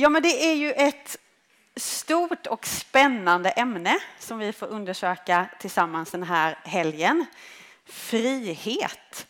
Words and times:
Ja, 0.00 0.08
men 0.08 0.22
det 0.22 0.44
är 0.50 0.54
ju 0.54 0.72
ett 0.72 1.16
stort 1.76 2.46
och 2.46 2.66
spännande 2.66 3.50
ämne 3.50 3.98
som 4.18 4.38
vi 4.38 4.52
får 4.52 4.66
undersöka 4.66 5.48
tillsammans 5.58 6.10
den 6.10 6.22
här 6.22 6.58
helgen. 6.64 7.26
Frihet. 7.84 9.26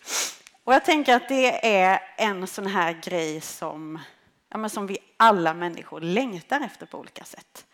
Och 0.64 0.75
jag 0.75 0.85
tänker 0.85 1.17
att 1.17 1.29
det 1.29 1.77
är 1.77 2.01
en 2.17 2.46
sån 2.46 2.67
här 2.67 2.93
grej 2.93 3.41
som, 3.41 3.98
ja, 4.48 4.59
men 4.59 4.71
som 4.71 4.87
vi 4.87 4.98
alla 5.17 5.54
människor 5.54 6.01
längtar 6.01 6.61
efter 6.61 6.87
på 6.87 6.99
olika 6.99 7.25
sätt. 7.25 7.67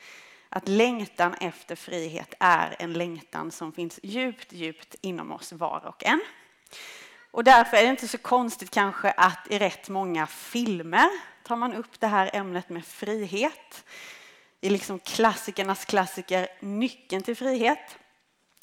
Att 0.49 0.69
längtan 0.69 1.35
efter 1.35 1.77
frihet 1.77 2.35
är 2.41 2.77
en 2.79 2.93
längtan 2.93 3.51
som 3.51 3.73
finns 3.73 4.01
djupt, 4.03 4.53
djupt 4.53 4.95
inom 5.01 5.33
oss 5.33 5.53
var 5.53 5.87
och 5.87 6.05
en. 6.05 6.21
Och 7.31 7.45
därför 7.45 7.77
är 7.77 7.83
det 7.83 7.91
inte 7.91 8.09
så 8.09 8.19
konstigt 8.19 8.71
kanske 8.71 9.11
att 9.11 9.47
i 9.51 9.59
rätt 9.59 9.89
många 9.89 10.27
filmer 10.27 11.09
tar 11.43 11.57
man 11.57 11.75
upp 11.75 12.01
det 12.01 12.07
här 12.07 12.31
ämnet 12.33 12.69
med 12.69 12.85
frihet. 12.85 13.85
I 14.61 14.71
liksom 14.71 14.99
klassikernas 14.99 15.85
klassiker 15.85 16.49
Nyckeln 16.61 17.23
till 17.23 17.37
frihet 17.37 17.99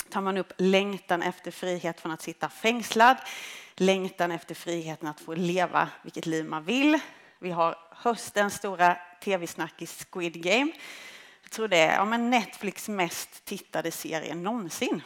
tar 0.09 0.21
man 0.21 0.37
upp 0.37 0.53
längtan 0.57 1.23
efter 1.23 1.51
frihet 1.51 2.01
från 2.01 2.11
att 2.11 2.21
sitta 2.21 2.49
fängslad, 2.49 3.17
längtan 3.75 4.31
efter 4.31 4.55
friheten 4.55 5.07
att 5.07 5.19
få 5.19 5.35
leva 5.35 5.89
vilket 6.01 6.25
liv 6.25 6.45
man 6.45 6.63
vill. 6.63 6.99
Vi 7.39 7.51
har 7.51 7.77
höstens 7.91 8.55
stora 8.55 8.97
tv-snackis 9.23 10.05
Squid 10.11 10.43
Game. 10.43 10.71
Jag 11.41 11.51
tror 11.51 11.67
det 11.67 11.77
är 11.77 11.95
ja, 11.95 12.05
men 12.05 12.29
Netflix 12.29 12.89
mest 12.89 13.45
tittade 13.45 13.91
serie 13.91 14.35
någonsin. 14.35 15.01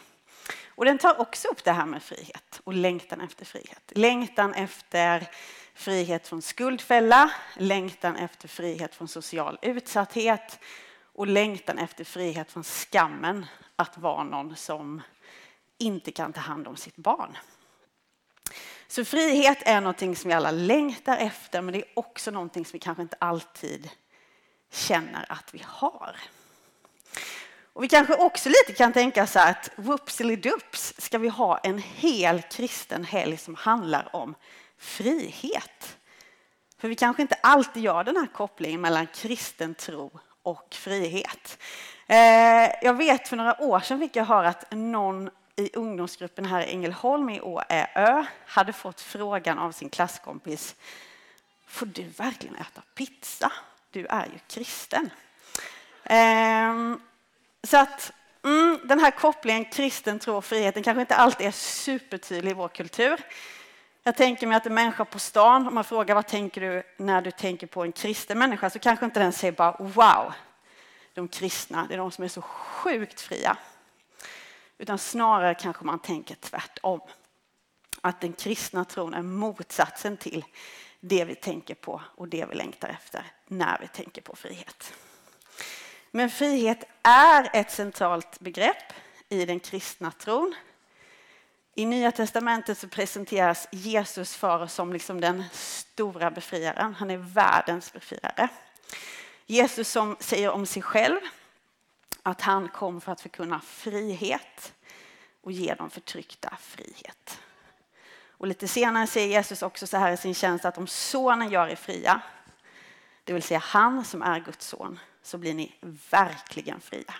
Och 0.78 0.84
den 0.84 0.98
tar 0.98 1.20
också 1.20 1.48
upp 1.48 1.64
det 1.64 1.72
här 1.72 1.86
med 1.86 2.02
frihet 2.02 2.60
och 2.64 2.72
längtan 2.72 3.20
efter 3.20 3.44
frihet. 3.44 3.92
Längtan 3.94 4.54
efter 4.54 5.30
frihet 5.74 6.28
från 6.28 6.42
skuldfälla, 6.42 7.30
längtan 7.56 8.16
efter 8.16 8.48
frihet 8.48 8.94
från 8.94 9.08
social 9.08 9.58
utsatthet 9.62 10.58
och 11.12 11.26
längtan 11.26 11.78
efter 11.78 12.04
frihet 12.04 12.52
från 12.52 12.64
skammen 12.64 13.46
att 13.76 13.98
vara 13.98 14.24
någon 14.24 14.56
som 14.56 15.02
inte 15.78 16.12
kan 16.12 16.32
ta 16.32 16.40
hand 16.40 16.68
om 16.68 16.76
sitt 16.76 16.96
barn. 16.96 17.36
Så 18.88 19.04
frihet 19.04 19.58
är 19.62 19.80
någonting 19.80 20.16
som 20.16 20.28
vi 20.28 20.34
alla 20.34 20.50
längtar 20.50 21.16
efter 21.16 21.62
men 21.62 21.72
det 21.72 21.78
är 21.78 21.92
också 21.94 22.30
någonting 22.30 22.64
som 22.64 22.72
vi 22.72 22.78
kanske 22.78 23.02
inte 23.02 23.16
alltid 23.20 23.90
känner 24.70 25.32
att 25.32 25.54
vi 25.54 25.62
har. 25.66 26.16
Och 27.78 27.84
vi 27.84 27.88
kanske 27.88 28.14
också 28.14 28.48
lite 28.48 28.72
kan 28.72 28.92
tänka 28.92 29.26
så 29.26 29.38
här 29.38 29.50
att 29.50 29.70
whoopsilidoops, 29.76 30.94
ska 30.98 31.18
vi 31.18 31.28
ha 31.28 31.58
en 31.58 31.78
hel 31.78 32.42
kristen 32.42 33.04
helg 33.04 33.36
som 33.36 33.54
handlar 33.54 34.16
om 34.16 34.34
frihet. 34.78 35.96
För 36.78 36.88
vi 36.88 36.94
kanske 36.94 37.22
inte 37.22 37.38
alltid 37.42 37.82
gör 37.82 38.04
den 38.04 38.16
här 38.16 38.26
kopplingen 38.26 38.80
mellan 38.80 39.06
kristen 39.06 39.74
tro 39.74 40.10
och 40.42 40.74
frihet. 40.74 41.58
Eh, 42.06 42.70
jag 42.82 42.94
vet 42.94 43.28
för 43.28 43.36
några 43.36 43.62
år 43.62 43.80
sedan 43.80 43.98
fick 43.98 44.16
jag 44.16 44.24
höra 44.24 44.48
att 44.48 44.64
någon 44.70 45.30
i 45.56 45.70
ungdomsgruppen 45.74 46.46
här 46.46 46.62
i 46.62 46.70
Ängelholm 46.70 47.30
i 47.30 47.40
Åö 47.40 48.24
hade 48.46 48.72
fått 48.72 49.00
frågan 49.00 49.58
av 49.58 49.72
sin 49.72 49.90
klasskompis 49.90 50.74
Får 51.66 51.86
du 51.86 52.02
verkligen 52.02 52.56
äta 52.56 52.82
pizza? 52.94 53.52
Du 53.90 54.06
är 54.06 54.24
ju 54.24 54.38
kristen. 54.48 55.10
Ehm, 56.04 57.00
så 57.68 57.76
att 57.76 58.12
mm, 58.44 58.80
den 58.84 59.00
här 59.00 59.10
kopplingen 59.10 59.64
kristen 59.64 60.18
tro 60.18 60.36
och 60.36 60.44
friheten 60.44 60.82
kanske 60.82 61.00
inte 61.00 61.14
alltid 61.14 61.46
är 61.46 61.50
supertydlig 61.50 62.50
i 62.50 62.54
vår 62.54 62.68
kultur. 62.68 63.20
Jag 64.02 64.16
tänker 64.16 64.46
mig 64.46 64.56
att 64.56 64.66
en 64.66 64.74
människa 64.74 65.04
på 65.04 65.18
stan, 65.18 65.66
om 65.66 65.74
man 65.74 65.84
frågar 65.84 66.14
vad 66.14 66.26
tänker 66.26 66.60
du 66.60 66.82
när 66.96 67.22
du 67.22 67.30
tänker 67.30 67.66
på 67.66 67.82
en 67.84 67.92
kristen 67.92 68.38
människa, 68.38 68.70
så 68.70 68.78
kanske 68.78 69.04
inte 69.04 69.20
den 69.20 69.32
säger 69.32 69.52
bara 69.52 69.76
wow, 69.78 70.32
de 71.14 71.28
kristna, 71.28 71.86
det 71.88 71.94
är 71.94 71.98
de 71.98 72.10
som 72.10 72.24
är 72.24 72.28
så 72.28 72.42
sjukt 72.42 73.20
fria. 73.20 73.56
Utan 74.78 74.98
snarare 74.98 75.54
kanske 75.54 75.84
man 75.84 75.98
tänker 75.98 76.34
tvärtom. 76.34 77.00
Att 78.00 78.20
den 78.20 78.32
kristna 78.32 78.84
tron 78.84 79.14
är 79.14 79.22
motsatsen 79.22 80.16
till 80.16 80.44
det 81.00 81.24
vi 81.24 81.34
tänker 81.34 81.74
på 81.74 82.02
och 82.14 82.28
det 82.28 82.46
vi 82.46 82.54
längtar 82.54 82.88
efter 82.88 83.24
när 83.46 83.78
vi 83.80 83.88
tänker 83.88 84.22
på 84.22 84.36
frihet. 84.36 84.92
Men 86.10 86.30
frihet 86.30 86.84
är 87.02 87.50
ett 87.52 87.70
centralt 87.70 88.40
begrepp 88.40 88.92
i 89.28 89.44
den 89.44 89.60
kristna 89.60 90.10
tron. 90.10 90.54
I 91.74 91.86
Nya 91.86 92.12
testamentet 92.12 92.78
så 92.78 92.88
presenteras 92.88 93.68
Jesus 93.70 94.36
far 94.36 94.66
som 94.66 94.92
liksom 94.92 95.20
den 95.20 95.44
stora 95.52 96.30
befriaren. 96.30 96.94
Han 96.94 97.10
är 97.10 97.16
världens 97.16 97.92
befriare. 97.92 98.48
Jesus 99.46 99.88
som 99.90 100.16
säger 100.20 100.50
om 100.50 100.66
sig 100.66 100.82
själv 100.82 101.20
att 102.22 102.40
han 102.40 102.68
kom 102.68 103.00
för 103.00 103.12
att 103.12 103.20
förkunna 103.20 103.60
frihet 103.60 104.72
och 105.42 105.52
ge 105.52 105.74
de 105.74 105.90
förtryckta 105.90 106.56
frihet. 106.60 107.40
Och 108.28 108.46
lite 108.46 108.68
senare 108.68 109.06
säger 109.06 109.28
Jesus 109.28 109.62
också 109.62 109.86
så 109.86 109.96
här 109.96 110.12
i 110.12 110.16
sin 110.16 110.34
tjänst 110.34 110.64
att 110.64 110.78
om 110.78 110.86
sonen 110.86 111.50
gör 111.50 111.68
er 111.68 111.76
fria, 111.76 112.20
det 113.24 113.32
vill 113.32 113.42
säga 113.42 113.58
han 113.58 114.04
som 114.04 114.22
är 114.22 114.40
Guds 114.40 114.66
son, 114.66 114.98
så 115.28 115.38
blir 115.38 115.54
ni 115.54 115.74
verkligen 116.10 116.80
fria. 116.80 117.14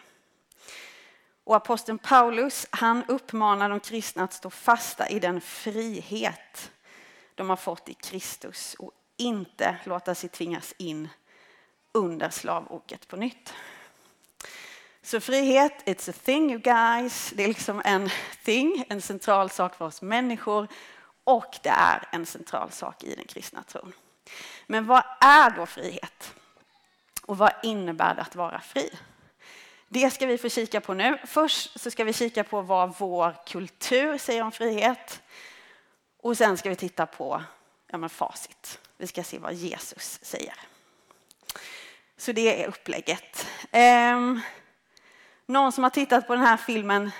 Och 1.44 1.56
aposteln 1.56 1.98
Paulus 1.98 2.66
han 2.70 3.04
uppmanar 3.08 3.70
de 3.70 3.80
kristna 3.80 4.24
att 4.24 4.32
stå 4.32 4.50
fasta 4.50 5.08
i 5.08 5.18
den 5.18 5.40
frihet 5.40 6.72
de 7.34 7.50
har 7.50 7.56
fått 7.56 7.88
i 7.88 7.94
Kristus 7.94 8.74
och 8.78 8.92
inte 9.16 9.76
låta 9.84 10.14
sig 10.14 10.28
tvingas 10.28 10.74
in 10.78 11.08
under 11.92 12.30
slavoket 12.30 13.08
på 13.08 13.16
nytt. 13.16 13.54
Så 15.02 15.20
frihet, 15.20 15.72
it's 15.84 16.10
a 16.10 16.14
thing 16.24 16.50
you 16.50 16.60
guys. 16.60 17.32
Det 17.36 17.44
är 17.44 17.48
liksom 17.48 17.82
en 17.84 18.10
thing, 18.44 18.84
en 18.88 19.02
central 19.02 19.50
sak 19.50 19.74
för 19.74 19.84
oss 19.84 20.02
människor 20.02 20.68
och 21.24 21.58
det 21.62 21.68
är 21.68 22.08
en 22.12 22.26
central 22.26 22.70
sak 22.70 23.04
i 23.04 23.14
den 23.14 23.24
kristna 23.24 23.62
tron. 23.62 23.92
Men 24.66 24.86
vad 24.86 25.02
är 25.20 25.50
då 25.50 25.66
frihet? 25.66 26.34
Och 27.28 27.38
vad 27.38 27.52
innebär 27.62 28.14
det 28.14 28.22
att 28.22 28.36
vara 28.36 28.60
fri? 28.60 28.90
Det 29.88 30.10
ska 30.10 30.26
vi 30.26 30.38
få 30.38 30.48
kika 30.48 30.80
på 30.80 30.94
nu. 30.94 31.18
Först 31.24 31.80
så 31.80 31.90
ska 31.90 32.04
vi 32.04 32.12
kika 32.12 32.44
på 32.44 32.60
vad 32.60 32.94
vår 32.98 33.36
kultur 33.46 34.18
säger 34.18 34.42
om 34.42 34.52
frihet. 34.52 35.22
Och 36.22 36.36
sen 36.36 36.56
ska 36.56 36.68
vi 36.68 36.76
titta 36.76 37.06
på 37.06 37.42
ja, 37.86 37.98
men 37.98 38.10
facit. 38.10 38.78
Vi 38.96 39.06
ska 39.06 39.22
se 39.22 39.38
vad 39.38 39.54
Jesus 39.54 40.18
säger. 40.22 40.54
Så 42.16 42.32
det 42.32 42.62
är 42.62 42.68
upplägget. 42.68 43.46
Ehm, 43.70 44.40
någon 45.46 45.72
som 45.72 45.84
har 45.84 45.90
tittat 45.90 46.26
på 46.26 46.34
den 46.34 46.44
här 46.44 46.56
filmen 46.56 47.10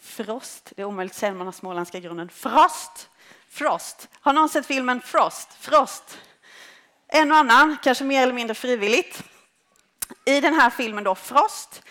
Frost, 0.00 0.72
det 0.76 0.82
är 0.82 0.86
omöjligt 0.86 1.12
att 1.12 1.18
säga 1.18 1.34
man 1.34 1.46
har 1.46 1.52
småländska 1.52 2.00
grunden. 2.00 2.28
Frost! 2.28 3.10
Frost. 3.48 4.08
Har 4.20 4.32
någon 4.32 4.48
sett 4.48 4.66
filmen 4.66 5.00
Frost? 5.00 5.52
Frost. 5.54 6.18
En 7.08 7.32
och 7.32 7.38
annan, 7.38 7.76
kanske 7.82 8.04
mer 8.04 8.22
eller 8.22 8.32
mindre 8.32 8.54
frivilligt. 8.54 9.24
I 10.24 10.40
den 10.40 10.54
här 10.54 10.70
filmen 10.70 11.04
då, 11.04 11.14
Frost, 11.14 11.82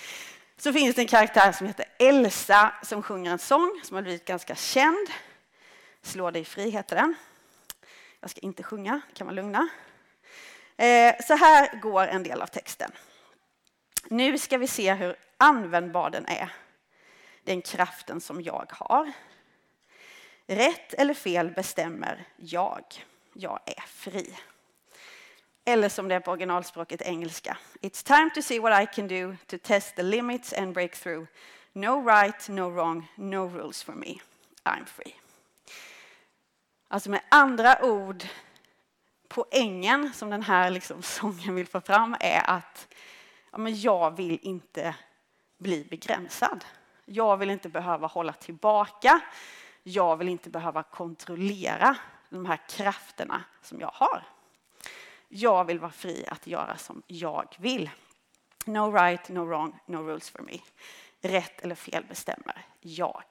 så 0.57 0.73
finns 0.73 0.95
det 0.95 1.01
en 1.01 1.07
karaktär 1.07 1.51
som 1.51 1.67
heter 1.67 1.85
Elsa 1.99 2.73
som 2.83 3.03
sjunger 3.03 3.31
en 3.31 3.39
sång 3.39 3.81
som 3.83 3.95
har 3.95 4.01
blivit 4.01 4.25
ganska 4.25 4.55
känd. 4.55 5.07
Slå 6.01 6.31
dig 6.31 6.45
fri 6.45 6.69
heter 6.69 6.95
den. 6.95 7.15
Jag 8.19 8.29
ska 8.29 8.39
inte 8.39 8.63
sjunga, 8.63 9.01
kan 9.13 9.27
man 9.27 9.35
lugna. 9.35 9.67
Eh, 10.77 11.15
så 11.27 11.35
här 11.35 11.79
går 11.79 12.07
en 12.07 12.23
del 12.23 12.41
av 12.41 12.47
texten. 12.47 12.91
Nu 14.09 14.37
ska 14.37 14.57
vi 14.57 14.67
se 14.67 14.93
hur 14.93 15.15
användbar 15.37 16.09
den 16.09 16.25
är. 16.25 16.51
Den 17.43 17.61
kraften 17.61 18.21
som 18.21 18.41
jag 18.41 18.71
har. 18.71 19.11
Rätt 20.47 20.93
eller 20.93 21.13
fel 21.13 21.51
bestämmer 21.51 22.25
jag. 22.35 22.83
Jag 23.33 23.59
är 23.65 23.81
fri. 23.87 24.35
Eller 25.69 25.89
som 25.89 26.07
det 26.07 26.15
är 26.15 26.19
på 26.19 26.31
originalspråket 26.31 27.01
engelska. 27.01 27.57
It's 27.81 28.05
time 28.05 28.29
to 28.35 28.41
see 28.41 28.59
what 28.59 28.83
I 28.83 28.95
can 28.95 29.07
do 29.07 29.35
to 29.47 29.57
test 29.63 29.95
the 29.95 30.03
limits 30.03 30.53
and 30.53 30.73
break 30.73 30.95
through. 30.95 31.27
No 31.73 32.09
right, 32.09 32.49
no 32.49 32.69
wrong, 32.69 33.07
no 33.15 33.47
rules 33.47 33.83
for 33.83 33.93
me. 33.93 34.15
I'm 34.63 34.85
free. 34.85 35.15
Alltså 36.87 37.09
med 37.09 37.21
andra 37.29 37.85
ord, 37.85 38.23
poängen 39.27 40.13
som 40.13 40.29
den 40.29 40.41
här 40.41 40.69
liksom 40.69 41.01
sången 41.03 41.55
vill 41.55 41.67
få 41.67 41.81
fram 41.81 42.15
är 42.19 42.49
att 42.49 42.87
ja, 43.51 43.57
men 43.57 43.81
jag 43.81 44.17
vill 44.17 44.39
inte 44.41 44.95
bli 45.57 45.87
begränsad. 45.89 46.65
Jag 47.05 47.37
vill 47.37 47.49
inte 47.49 47.69
behöva 47.69 48.07
hålla 48.07 48.33
tillbaka. 48.33 49.19
Jag 49.83 50.17
vill 50.17 50.29
inte 50.29 50.49
behöva 50.49 50.83
kontrollera 50.83 51.97
de 52.29 52.45
här 52.45 52.59
krafterna 52.69 53.43
som 53.61 53.79
jag 53.79 53.91
har. 53.93 54.23
Jag 55.27 55.65
vill 55.65 55.79
vara 55.79 55.91
fri 55.91 56.25
att 56.27 56.47
göra 56.47 56.77
som 56.77 57.01
jag 57.07 57.55
vill. 57.59 57.89
No 58.65 58.91
right, 58.91 59.29
no 59.29 59.39
wrong, 59.39 59.79
no 59.85 59.97
rules 59.97 60.29
for 60.29 60.41
me. 60.41 60.59
Rätt 61.21 61.61
eller 61.61 61.75
fel 61.75 62.05
bestämmer 62.09 62.65
jag. 62.79 63.23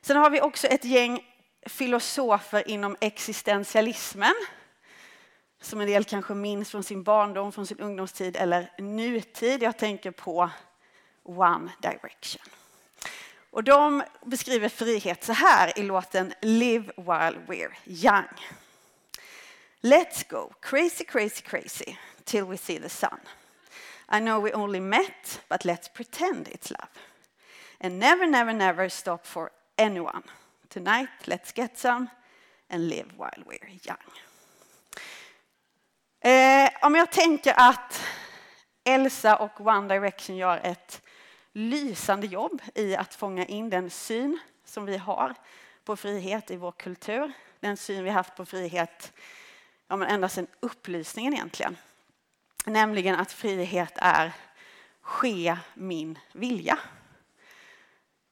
Sen 0.00 0.16
har 0.16 0.30
vi 0.30 0.40
också 0.40 0.66
ett 0.66 0.84
gäng 0.84 1.24
filosofer 1.66 2.68
inom 2.68 2.96
existentialismen 3.00 4.34
som 5.60 5.80
en 5.80 5.86
del 5.86 6.04
kanske 6.04 6.34
minns 6.34 6.70
från 6.70 6.82
sin 6.82 7.02
barndom, 7.02 7.52
från 7.52 7.66
sin 7.66 7.80
ungdomstid 7.80 8.36
eller 8.36 8.72
nutid. 8.78 9.62
Jag 9.62 9.78
tänker 9.78 10.10
på 10.10 10.50
One 11.22 11.72
Direction. 11.82 12.42
Och 13.50 13.64
de 13.64 14.02
beskriver 14.24 14.68
frihet 14.68 15.24
så 15.24 15.32
här 15.32 15.78
i 15.78 15.82
låten 15.82 16.32
Live 16.42 16.92
while 16.96 17.38
we're 17.46 17.72
young. 17.84 18.24
Let's 19.82 20.22
go 20.22 20.52
crazy, 20.60 21.04
crazy, 21.04 21.42
crazy 21.42 21.98
till 22.24 22.46
we 22.46 22.56
see 22.56 22.78
the 22.78 22.88
sun. 22.88 23.18
I 24.08 24.20
know 24.20 24.40
we 24.40 24.52
only 24.52 24.80
met, 24.80 25.40
but 25.48 25.64
let's 25.64 25.88
pretend 25.88 26.48
it's 26.48 26.70
love. 26.70 26.90
And 27.80 27.98
never, 27.98 28.26
never, 28.26 28.52
never 28.52 28.88
stop 28.88 29.26
for 29.26 29.50
anyone. 29.78 30.22
Tonight, 30.68 31.08
let's 31.26 31.52
get 31.52 31.78
some 31.78 32.08
and 32.70 32.88
live 32.88 33.12
while 33.16 33.42
we're 33.46 33.68
young. 33.84 33.96
Eh, 36.20 36.70
om 36.82 36.94
jag 36.94 37.12
tänker 37.12 37.54
att 37.56 38.02
Elsa 38.84 39.36
och 39.36 39.60
One 39.60 39.88
Direction 39.94 40.36
gör 40.36 40.60
ett 40.62 41.02
lysande 41.52 42.26
jobb 42.26 42.62
i 42.74 42.96
att 42.96 43.14
fånga 43.14 43.46
in 43.46 43.70
den 43.70 43.90
syn 43.90 44.38
som 44.64 44.86
vi 44.86 44.96
har 44.96 45.34
på 45.84 45.96
frihet 45.96 46.50
i 46.50 46.56
vår 46.56 46.72
kultur. 46.72 47.32
Den 47.60 47.76
syn 47.76 48.04
vi 48.04 48.10
haft 48.10 48.36
på 48.36 48.46
frihet 48.46 49.12
ja, 49.88 49.96
men 49.96 50.08
ända 50.08 50.28
sedan 50.28 50.46
upplysningen 50.60 51.34
egentligen. 51.34 51.76
Nämligen 52.66 53.14
att 53.14 53.32
frihet 53.32 53.92
är 53.96 54.32
ske 55.00 55.56
min 55.74 56.18
vilja. 56.32 56.78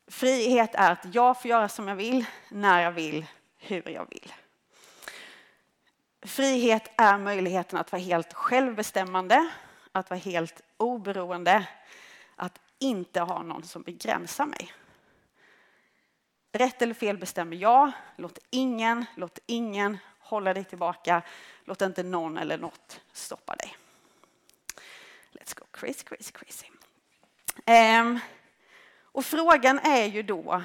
Frihet 0.09 0.75
är 0.75 0.93
att 0.93 1.15
jag 1.15 1.43
får 1.43 1.49
göra 1.49 1.69
som 1.69 1.89
jag 1.89 1.97
vill, 1.97 2.25
när 2.49 2.83
jag 2.83 2.93
vill, 2.93 3.27
hur 3.59 3.89
jag 3.89 4.09
vill. 4.11 4.33
Frihet 6.23 6.93
är 6.97 7.19
möjligheten 7.19 7.79
att 7.79 7.93
vara 7.93 8.03
helt 8.03 8.33
självbestämmande, 8.33 9.51
att 9.93 10.11
vara 10.11 10.21
helt 10.21 10.61
oberoende, 10.77 11.69
att 12.37 12.61
inte 12.79 13.21
ha 13.21 13.43
någon 13.43 13.63
som 13.63 13.83
begränsar 13.83 14.47
mig. 14.47 14.73
Rätt 16.53 16.83
eller 16.83 16.95
fel 16.95 17.19
bestämmer 17.19 17.57
jag. 17.57 17.93
Låt 18.17 18.39
ingen, 18.51 19.05
låt 19.17 19.39
ingen 19.47 19.99
hålla 20.35 20.55
dig 20.55 20.65
tillbaka. 20.65 21.23
Låt 21.65 21.83
inte 21.83 22.03
någon 22.03 22.39
eller 22.39 22.59
något 22.59 23.01
stoppa 23.13 23.57
dig. 23.57 23.77
Let's 25.33 25.59
go 25.59 25.65
crazy, 25.71 26.05
crazy, 26.05 26.33
crazy. 26.33 26.67
Um, 28.01 28.21
och 29.03 29.25
frågan 29.25 29.79
är 29.79 30.05
ju 30.05 30.23
då, 30.23 30.63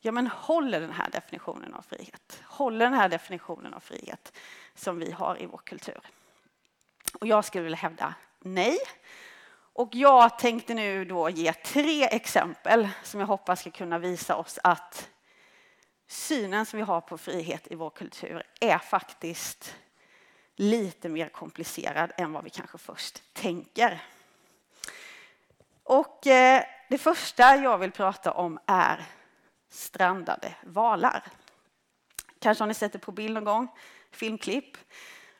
ja 0.00 0.12
men 0.12 0.26
håller 0.26 0.80
den 0.80 0.92
här 0.92 1.10
definitionen 1.10 1.74
av 1.74 1.82
frihet? 1.82 2.42
Håller 2.44 2.84
den 2.84 2.94
här 2.94 3.08
definitionen 3.08 3.74
av 3.74 3.80
frihet 3.80 4.32
som 4.74 4.98
vi 4.98 5.10
har 5.10 5.42
i 5.42 5.46
vår 5.46 5.60
kultur? 5.64 6.00
Och 7.20 7.26
jag 7.26 7.44
skulle 7.44 7.64
vilja 7.64 7.76
hävda 7.76 8.14
nej. 8.38 8.78
Och 9.72 9.94
jag 9.94 10.38
tänkte 10.38 10.74
nu 10.74 11.04
då 11.04 11.30
ge 11.30 11.52
tre 11.52 12.04
exempel 12.04 12.88
som 13.02 13.20
jag 13.20 13.26
hoppas 13.26 13.60
ska 13.60 13.70
kunna 13.70 13.98
visa 13.98 14.36
oss 14.36 14.58
att 14.62 15.10
synen 16.08 16.66
som 16.66 16.76
vi 16.76 16.82
har 16.82 17.00
på 17.00 17.18
frihet 17.18 17.66
i 17.70 17.74
vår 17.74 17.90
kultur 17.90 18.42
är 18.60 18.78
faktiskt 18.78 19.76
lite 20.56 21.08
mer 21.08 21.28
komplicerad 21.28 22.12
än 22.16 22.32
vad 22.32 22.44
vi 22.44 22.50
kanske 22.50 22.78
först 22.78 23.22
tänker. 23.32 24.02
Och 25.82 26.26
eh, 26.26 26.64
det 26.88 26.98
första 26.98 27.56
jag 27.56 27.78
vill 27.78 27.92
prata 27.92 28.32
om 28.32 28.58
är 28.66 29.06
strandade 29.70 30.54
valar. 30.62 31.24
Kanske 32.38 32.62
har 32.62 32.68
ni 32.68 32.74
sett 32.74 32.92
det 32.92 32.98
på 32.98 33.12
bild 33.12 33.34
någon 33.34 33.44
gång, 33.44 33.68
filmklipp. 34.10 34.76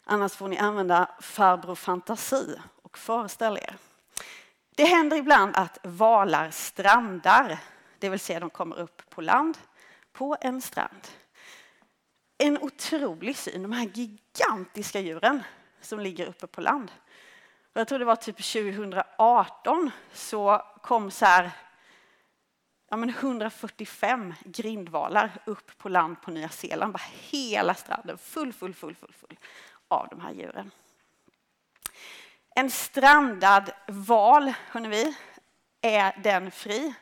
Annars 0.05 0.33
får 0.33 0.49
ni 0.49 0.59
använda 0.59 1.11
farbror 1.21 1.75
fantasi 1.75 2.57
och 2.83 2.99
föreställa 2.99 3.59
er. 3.61 3.77
Det 4.71 4.85
händer 4.85 5.17
ibland 5.17 5.57
att 5.57 5.79
valar 5.83 6.51
strandar, 6.51 7.59
det 7.99 8.09
vill 8.09 8.21
säga 8.21 8.41
de 8.41 8.51
kommer 8.51 8.79
upp 8.79 9.11
på 9.11 9.21
land 9.21 9.59
på 10.19 10.37
en 10.41 10.61
strand. 10.61 11.09
En 12.39 12.59
otrolig 12.59 13.37
syn, 13.37 13.63
de 13.63 13.73
här 13.73 13.85
gigantiska 13.95 15.01
djuren 15.01 15.43
som 15.81 16.01
ligger 16.01 16.27
uppe 16.27 16.47
på 16.47 16.61
land. 16.61 16.93
Jag 17.73 17.89
tror 17.89 17.99
det 17.99 18.05
var 18.05 18.17
typ 18.17 18.37
2018 18.37 19.91
så 20.13 20.63
kom 20.83 21.11
så 21.11 21.25
här, 21.25 21.51
ja 22.91 22.97
men 22.97 23.09
145 23.09 24.35
grindvalar 24.45 25.43
upp 25.47 25.79
på 25.79 25.89
land 25.89 26.23
på 26.23 26.31
Nya 26.31 26.49
Zeeland. 26.49 26.93
Bara 26.93 27.03
hela 27.31 27.75
stranden 27.75 28.19
full, 28.19 28.53
full, 28.53 28.75
full, 28.75 28.95
full, 28.95 29.13
full 29.13 29.39
av 29.89 30.09
de 30.09 30.21
här 30.21 30.33
djuren. 30.33 30.71
En 32.55 32.71
strandad 32.71 33.71
val, 33.89 34.53
hörni 34.71 34.89
vi, 34.89 35.17
är 35.81 36.21
den 36.23 36.51
fri? 36.51 36.95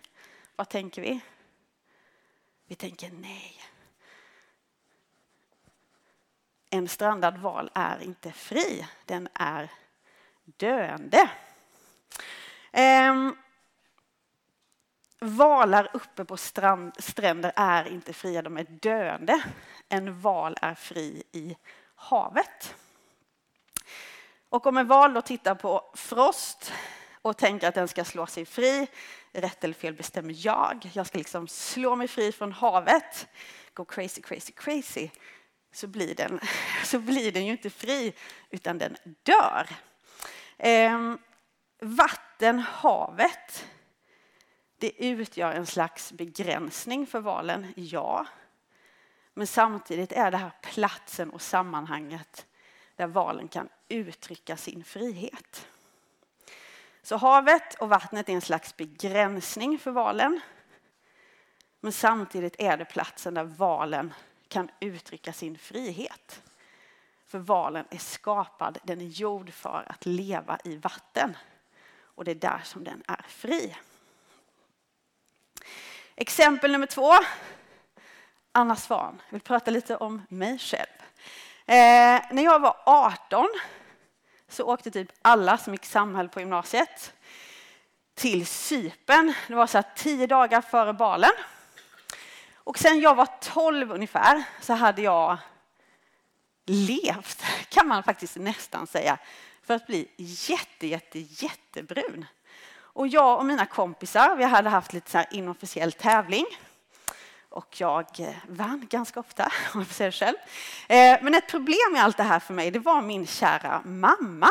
Vad 0.56 0.68
tänker 0.68 1.02
vi? 1.02 1.20
Vi 2.66 2.74
tänker 2.74 3.10
nej. 3.10 3.60
En 6.70 6.88
strandad 6.88 7.38
val 7.38 7.70
är 7.74 8.02
inte 8.02 8.32
fri, 8.32 8.86
den 9.04 9.28
är 9.34 9.70
döende. 10.44 11.30
Ehm, 12.72 13.36
valar 15.18 15.90
uppe 15.92 16.24
på 16.24 16.36
strand, 16.36 16.92
stränder 16.98 17.52
är 17.56 17.88
inte 17.88 18.12
fria, 18.12 18.42
de 18.42 18.56
är 18.56 18.64
döende. 18.64 19.42
En 19.88 20.20
val 20.20 20.56
är 20.62 20.74
fri 20.74 21.22
i 21.32 21.56
havet. 21.94 22.74
Och 24.48 24.66
om 24.66 24.76
en 24.76 24.86
val 24.86 25.14
då 25.14 25.22
tittar 25.22 25.54
på 25.54 25.90
frost 25.94 26.72
och 27.22 27.36
tänker 27.36 27.68
att 27.68 27.74
den 27.74 27.88
ska 27.88 28.04
slå 28.04 28.26
sig 28.26 28.44
fri, 28.44 28.86
rätt 29.36 29.64
eller 29.64 29.74
fel 29.74 29.94
bestämmer 29.94 30.34
jag. 30.46 30.90
Jag 30.92 31.06
ska 31.06 31.18
liksom 31.18 31.48
slå 31.48 31.96
mig 31.96 32.08
fri 32.08 32.32
från 32.32 32.52
havet, 32.52 33.28
gå 33.74 33.84
crazy, 33.84 34.22
crazy, 34.22 34.52
crazy. 34.52 35.10
Så 35.72 35.86
blir 35.86 36.14
den, 36.14 36.40
så 36.84 36.98
blir 36.98 37.32
den 37.32 37.46
ju 37.46 37.52
inte 37.52 37.70
fri, 37.70 38.14
utan 38.50 38.78
den 38.78 38.96
dör. 39.22 39.68
Eh, 40.58 41.14
vatten, 41.80 42.58
havet, 42.58 43.68
det 44.78 45.04
utgör 45.04 45.52
en 45.52 45.66
slags 45.66 46.12
begränsning 46.12 47.06
för 47.06 47.20
valen, 47.20 47.72
ja. 47.76 48.26
Men 49.34 49.46
samtidigt 49.46 50.12
är 50.12 50.30
det 50.30 50.36
här 50.36 50.52
platsen 50.62 51.30
och 51.30 51.42
sammanhanget 51.42 52.46
där 52.96 53.06
valen 53.06 53.48
kan 53.48 53.68
uttrycka 53.88 54.56
sin 54.56 54.84
frihet. 54.84 55.68
Så 57.06 57.16
havet 57.16 57.74
och 57.74 57.88
vattnet 57.88 58.28
är 58.28 58.32
en 58.32 58.40
slags 58.40 58.76
begränsning 58.76 59.78
för 59.78 59.90
valen. 59.90 60.40
Men 61.80 61.92
samtidigt 61.92 62.56
är 62.58 62.76
det 62.76 62.84
platsen 62.84 63.34
där 63.34 63.44
valen 63.44 64.14
kan 64.48 64.70
uttrycka 64.80 65.32
sin 65.32 65.58
frihet. 65.58 66.42
För 67.26 67.38
valen 67.38 67.84
är 67.90 67.98
skapad, 67.98 68.78
den 68.82 69.00
är 69.00 69.04
gjord 69.04 69.52
för 69.52 69.84
att 69.88 70.06
leva 70.06 70.58
i 70.64 70.76
vatten. 70.76 71.36
Och 72.00 72.24
det 72.24 72.30
är 72.30 72.34
där 72.34 72.60
som 72.64 72.84
den 72.84 73.02
är 73.08 73.24
fri. 73.28 73.76
Exempel 76.14 76.72
nummer 76.72 76.86
två. 76.86 77.12
Anna 78.52 78.76
Svan. 78.76 79.22
Jag 79.26 79.32
vill 79.32 79.40
prata 79.40 79.70
lite 79.70 79.96
om 79.96 80.22
mig 80.28 80.58
själv. 80.58 80.96
Eh, 81.66 82.22
när 82.30 82.42
jag 82.42 82.60
var 82.60 82.76
18 82.84 83.48
så 84.48 84.64
åkte 84.64 84.90
typ 84.90 85.12
alla 85.22 85.58
som 85.58 85.74
gick 85.74 85.84
samhälle 85.84 86.28
på 86.28 86.40
gymnasiet 86.40 87.12
till 88.14 88.46
Sypen. 88.46 89.34
Det 89.48 89.54
var 89.54 89.66
så 89.66 89.78
här 89.78 89.84
tio 89.96 90.26
dagar 90.26 90.60
före 90.60 90.92
balen. 90.92 91.30
Och 92.54 92.78
sen 92.78 93.00
jag 93.00 93.14
var 93.14 93.28
12 93.40 93.92
ungefär 93.92 94.44
så 94.60 94.72
hade 94.72 95.02
jag 95.02 95.38
levt, 96.66 97.42
kan 97.68 97.88
man 97.88 98.02
faktiskt 98.02 98.36
nästan 98.36 98.86
säga, 98.86 99.18
för 99.62 99.74
att 99.74 99.86
bli 99.86 100.08
jätte, 100.16 100.86
jätte, 100.86 101.18
jättebrun. 101.18 102.24
Och 102.78 103.08
jag 103.08 103.38
och 103.38 103.46
mina 103.46 103.66
kompisar, 103.66 104.36
vi 104.36 104.44
hade 104.44 104.68
haft 104.68 104.92
lite 104.92 105.10
så 105.10 105.18
här 105.18 105.26
inofficiell 105.30 105.92
tävling. 105.92 106.46
Och 107.56 107.80
jag 107.80 108.06
eh, 108.18 108.34
vann 108.48 108.86
ganska 108.90 109.20
ofta, 109.20 109.44
om 109.74 109.80
jag 109.80 109.86
får 109.86 109.94
säga 109.94 110.10
det 110.10 110.16
själv. 110.16 110.36
Eh, 110.88 111.18
men 111.22 111.34
ett 111.34 111.48
problem 111.48 111.92
med 111.92 112.04
allt 112.04 112.16
det 112.16 112.22
här 112.22 112.40
för 112.40 112.54
mig, 112.54 112.70
det 112.70 112.78
var 112.78 113.02
min 113.02 113.26
kära 113.26 113.82
mamma. 113.84 114.50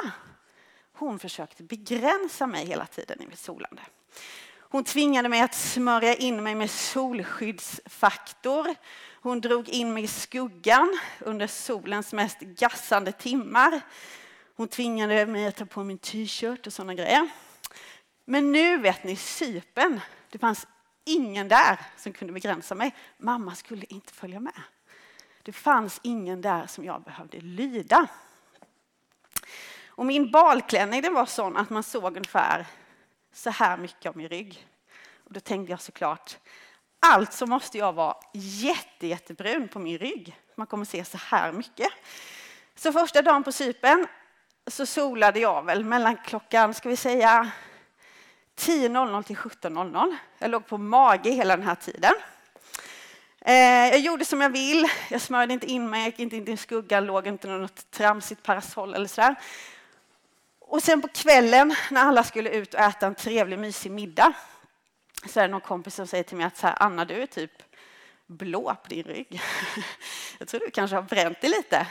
Hon 0.93 1.19
försökte 1.19 1.63
begränsa 1.63 2.47
mig 2.47 2.65
hela 2.65 2.85
tiden 2.85 3.21
i 3.21 3.27
mitt 3.27 3.39
solande. 3.39 3.81
Hon 4.59 4.83
tvingade 4.83 5.29
mig 5.29 5.41
att 5.41 5.53
smörja 5.53 6.15
in 6.15 6.43
mig 6.43 6.55
med 6.55 6.69
solskyddsfaktor. 6.69 8.75
Hon 9.21 9.41
drog 9.41 9.69
in 9.69 9.93
mig 9.93 10.03
i 10.03 10.07
skuggan 10.07 10.99
under 11.19 11.47
solens 11.47 12.13
mest 12.13 12.39
gassande 12.39 13.11
timmar. 13.11 13.81
Hon 14.55 14.67
tvingade 14.67 15.25
mig 15.25 15.47
att 15.47 15.55
ta 15.55 15.65
på 15.65 15.83
min 15.83 15.97
t-shirt 15.97 16.67
och 16.67 16.73
sådana 16.73 16.93
grejer. 16.93 17.29
Men 18.25 18.51
nu 18.51 18.77
vet 18.77 19.03
ni, 19.03 19.15
sypen. 19.15 20.01
Det 20.29 20.39
fanns 20.39 20.67
ingen 21.05 21.47
där 21.47 21.79
som 21.97 22.13
kunde 22.13 22.33
begränsa 22.33 22.75
mig. 22.75 22.95
Mamma 23.17 23.55
skulle 23.55 23.85
inte 23.89 24.13
följa 24.13 24.39
med. 24.39 24.61
Det 25.43 25.51
fanns 25.51 25.99
ingen 26.03 26.41
där 26.41 26.67
som 26.67 26.85
jag 26.85 27.03
behövde 27.03 27.41
lyda. 27.41 28.07
Och 29.87 30.05
min 30.05 30.31
balklänning 30.31 31.01
den 31.01 31.13
var 31.13 31.25
sån 31.25 31.57
att 31.57 31.69
man 31.69 31.83
såg 31.83 32.17
ungefär 32.17 32.65
så 33.33 33.49
här 33.49 33.77
mycket 33.77 34.09
av 34.09 34.17
min 34.17 34.29
rygg. 34.29 34.67
Och 35.23 35.33
då 35.33 35.39
tänkte 35.39 35.71
jag 35.71 35.81
såklart, 35.81 36.37
alltså 36.99 37.45
måste 37.45 37.77
jag 37.77 37.93
vara 37.93 38.17
jätte, 38.33 39.07
jättebrun 39.07 39.67
på 39.67 39.79
min 39.79 39.97
rygg. 39.97 40.39
Man 40.55 40.67
kommer 40.67 40.85
se 40.85 41.05
så 41.05 41.17
här 41.17 41.51
mycket. 41.51 41.89
Så 42.75 42.91
första 42.91 43.21
dagen 43.21 43.43
på 43.43 43.51
Cypern 43.51 44.07
så 44.67 44.85
solade 44.85 45.39
jag 45.39 45.65
väl 45.65 45.85
mellan 45.85 46.17
klockan, 46.17 46.73
ska 46.73 46.89
vi 46.89 46.97
säga 46.97 47.51
10.00 48.59 49.23
till 49.23 49.35
17.00. 49.35 50.15
Jag 50.39 50.51
låg 50.51 50.67
på 50.67 50.77
mage 50.77 51.29
hela 51.29 51.57
den 51.57 51.65
här 51.65 51.75
tiden. 51.75 52.13
Eh, 53.41 53.53
jag 53.89 53.99
gjorde 53.99 54.25
som 54.25 54.41
jag 54.41 54.49
vill. 54.49 54.87
Jag 55.09 55.21
smörjde 55.21 55.53
inte 55.53 55.71
in 55.71 55.89
mig, 55.89 56.05
gick 56.05 56.19
inte 56.19 56.35
in 56.35 56.47
i 56.47 56.57
skuggan, 56.57 57.05
låg 57.05 57.27
inte 57.27 57.47
under 57.47 57.59
något 57.59 57.91
tramsigt 57.91 58.43
parasoll 58.43 58.93
eller 58.93 59.07
sådär. 59.07 59.35
Och 60.59 60.83
sen 60.83 61.01
på 61.01 61.07
kvällen 61.07 61.75
när 61.91 62.01
alla 62.01 62.23
skulle 62.23 62.49
ut 62.49 62.73
och 62.73 62.79
äta 62.79 63.07
en 63.07 63.15
trevlig 63.15 63.59
mysig 63.59 63.91
middag 63.91 64.33
så 65.25 65.39
är 65.39 65.43
det 65.43 65.51
någon 65.51 65.61
kompis 65.61 65.95
som 65.95 66.07
säger 66.07 66.23
till 66.23 66.37
mig 66.37 66.45
att 66.45 66.57
så 66.57 66.67
här, 66.67 66.75
Anna, 66.79 67.05
du 67.05 67.21
är 67.21 67.25
typ 67.25 67.51
blå 68.27 68.75
på 68.83 68.89
din 68.89 69.03
rygg. 69.03 69.41
Jag 70.39 70.47
tror 70.47 70.59
du 70.59 70.71
kanske 70.71 70.95
har 70.95 71.03
bränt 71.03 71.41
dig 71.41 71.49
lite. 71.49 71.87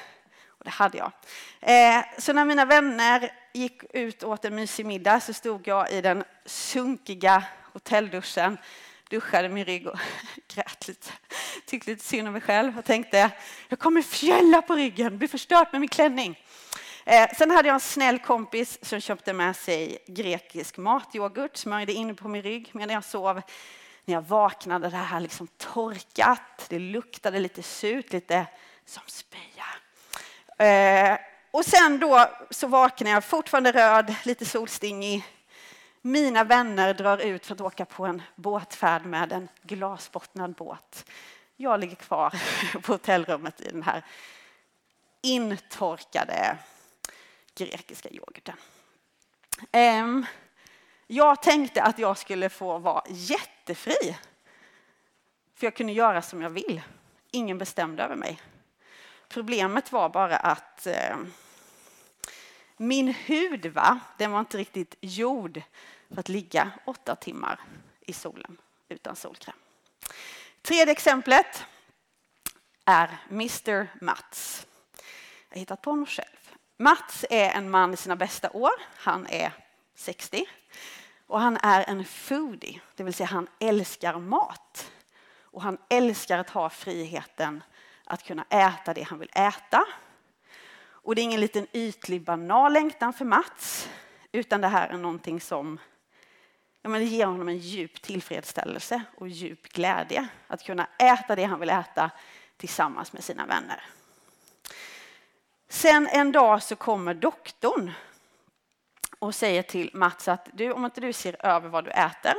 Det 0.65 0.71
hade 0.71 0.99
jag. 0.99 1.13
Eh, 1.61 2.05
så 2.19 2.33
när 2.33 2.45
mina 2.45 2.65
vänner 2.65 3.33
gick 3.53 3.83
ut 3.93 4.23
och 4.23 4.31
åt 4.31 4.45
en 4.45 4.55
mysig 4.55 4.87
middag 4.87 5.21
så 5.21 5.33
stod 5.33 5.69
jag 5.69 5.93
i 5.93 6.01
den 6.01 6.25
sunkiga 6.47 7.45
hotellduschen, 7.73 8.59
duschade 9.11 9.49
min 9.49 9.65
rygg 9.65 9.87
och 9.87 9.99
grät 10.55 10.89
lite. 10.89 11.11
Tyckte 11.67 11.91
lite 11.91 12.05
synd 12.05 12.29
om 12.29 12.33
mig 12.33 12.43
själv 12.43 12.79
och 12.79 12.85
tänkte 12.85 13.31
jag 13.69 13.79
kommer 13.79 14.03
fjälla 14.03 14.63
på 14.63 14.75
ryggen, 14.75 15.19
bli 15.19 15.29
förstört 15.29 15.73
med 15.73 15.81
min 15.81 15.89
klänning. 15.89 16.41
Eh, 17.05 17.29
sen 17.39 17.51
hade 17.51 17.69
jag 17.69 17.75
en 17.75 17.81
snäll 17.81 18.19
kompis 18.19 18.79
som 18.83 19.01
köpte 19.01 19.33
med 19.33 19.57
sig 19.57 19.99
grekisk 20.07 20.77
matyoghurt, 20.77 21.57
smörjde 21.57 21.93
in 21.93 22.17
på 22.17 22.29
min 22.29 22.43
rygg 22.43 22.71
medan 22.73 22.95
jag 22.95 23.05
sov. 23.05 23.43
När 24.05 24.15
jag 24.15 24.23
vaknade 24.23 24.89
det 24.89 24.97
här 24.97 25.21
liksom 25.21 25.47
torkat, 25.47 26.67
det 26.69 26.79
luktade 26.79 27.39
lite 27.39 27.63
surt, 27.63 28.13
lite 28.13 28.47
som 28.87 29.03
spya. 29.07 29.65
Eh, 30.57 31.19
och 31.51 31.65
sen 31.65 32.01
då 32.01 32.31
så 32.51 32.67
vaknar 32.67 33.11
jag 33.11 33.25
fortfarande 33.25 33.73
röd, 33.73 34.15
lite 34.25 34.45
solstingig. 34.45 35.25
Mina 36.03 36.45
vänner 36.45 36.95
drar 36.95 37.19
ut 37.19 37.47
för 37.47 37.55
att 37.55 37.61
åka 37.61 37.85
på 37.85 38.07
en 38.07 38.23
båtfärd 38.35 39.05
med 39.05 39.33
en 39.33 39.49
glasbottnad 39.63 40.55
båt. 40.55 41.11
Jag 41.57 41.81
ligger 41.81 41.97
kvar 41.97 42.35
på 42.83 42.93
hotellrummet 42.93 43.61
i 43.61 43.69
den 43.69 43.83
här 43.83 44.05
intorkade 45.23 46.57
grekiska 47.55 48.09
yoghurten. 48.09 48.57
Jag 51.07 51.43
tänkte 51.43 51.83
att 51.83 51.99
jag 51.99 52.19
skulle 52.19 52.49
få 52.49 52.79
vara 52.79 53.03
jättefri. 53.09 54.17
För 55.55 55.67
jag 55.67 55.77
kunde 55.77 55.93
göra 55.93 56.23
som 56.23 56.43
jag 56.43 56.51
vill. 56.51 56.81
Ingen 57.31 57.59
bestämde 57.59 58.03
över 58.03 58.17
mig. 58.17 58.41
Problemet 59.29 59.93
var 59.93 60.09
bara 60.09 60.37
att 60.37 60.87
eh, 60.87 61.17
min 62.77 63.09
hud 63.09 63.67
va, 63.67 64.01
den 64.19 64.33
var 64.33 64.41
inte 64.41 64.59
riktigt 64.59 64.95
gjord 65.01 65.63
för 66.11 66.21
att 66.21 66.29
ligga 66.29 66.71
åtta 66.85 67.17
timmar 67.17 67.61
i 68.01 68.13
solen 68.13 68.57
utan 68.89 69.17
solkräm. 69.17 69.57
Tredje 70.63 70.93
exemplet 70.93 71.65
är 72.85 73.19
Mr 73.31 74.05
Mats. 74.05 74.67
Jag 75.49 75.57
har 75.57 75.61
hittat 75.61 75.83
på 75.83 75.91
honom 75.91 76.07
själv. 76.07 76.51
Mats 76.77 77.25
är 77.31 77.51
en 77.51 77.71
man 77.71 77.95
i 77.95 77.97
sina 77.97 78.17
bästa 78.17 78.51
år. 78.51 78.73
Han 78.97 79.27
är 79.27 79.53
60 79.95 80.47
och 81.27 81.41
han 81.41 81.57
är 81.63 81.85
en 81.89 82.05
foodie, 82.05 82.81
det 82.97 83.03
vill 83.03 83.15
säga 83.15 83.27
han 83.27 83.49
älskar 83.61 84.19
mat. 84.19 84.91
Och 85.41 85.63
han 85.63 85.79
älskar 85.89 86.39
att 86.39 86.51
ha 86.51 86.71
friheten 86.71 87.63
att 88.05 88.23
kunna 88.23 88.45
äta 88.51 88.95
det 88.95 89.03
han 89.03 89.19
vill 89.19 89.31
äta. 89.35 89.85
Och 90.87 91.15
det 91.15 91.21
är 91.21 91.23
ingen 91.25 91.41
liten 91.41 91.67
ytlig 91.73 92.23
banal 92.23 92.73
längtan 92.73 93.13
för 93.13 93.25
Mats, 93.25 93.89
utan 94.33 94.61
det 94.61 94.69
här 94.69 94.89
är 94.89 94.99
någonting 94.99 95.41
som 95.41 95.79
ja, 96.83 96.89
men 96.89 97.01
det 97.01 97.07
ger 97.07 97.27
honom 97.27 97.49
en 97.49 97.59
djup 97.59 98.03
tillfredsställelse 98.03 99.03
och 99.17 99.29
djup 99.29 99.63
glädje 99.63 100.29
att 100.47 100.65
kunna 100.65 100.89
äta 100.99 101.37
det 101.37 101.45
han 101.45 101.61
vill 101.61 101.71
äta 101.71 102.11
tillsammans 102.57 103.13
med 103.13 103.25
sina 103.25 103.47
vänner. 103.47 103.83
Sen 105.69 106.09
en 106.13 106.33
dag 106.33 106.63
så 106.63 106.77
kommer 106.77 107.15
doktorn 107.15 107.93
och 109.19 109.35
säger 109.35 109.63
till 109.63 109.91
Mats 109.95 110.29
att 110.29 110.49
du, 110.53 110.73
om 110.73 110.85
inte 110.85 111.01
du 111.01 111.13
ser 111.13 111.47
över 111.47 111.69
vad 111.69 111.85
du 111.85 111.91
äter, 111.91 112.35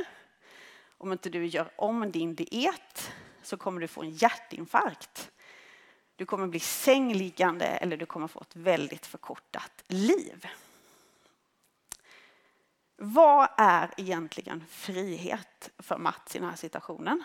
om 0.98 1.12
inte 1.12 1.30
du 1.30 1.46
gör 1.46 1.72
om 1.76 2.12
din 2.12 2.36
diet 2.36 3.12
så 3.42 3.58
kommer 3.58 3.82
du 3.82 3.88
få 3.88 4.02
en 4.02 4.12
hjärtinfarkt. 4.12 5.32
Du 6.16 6.26
kommer 6.26 6.48
bli 6.48 6.60
sängliggande 6.60 7.66
eller 7.66 7.98
du 7.98 8.06
kommer 8.06 8.28
få 8.28 8.42
ett 8.42 8.56
väldigt 8.56 9.06
förkortat 9.06 9.84
liv. 9.88 10.48
Vad 12.98 13.50
är 13.58 13.94
egentligen 13.98 14.64
frihet 14.70 15.70
för 15.78 15.98
Mats 15.98 16.36
i 16.36 16.40
den 16.40 16.50
här 16.50 16.56
situationen? 16.56 17.24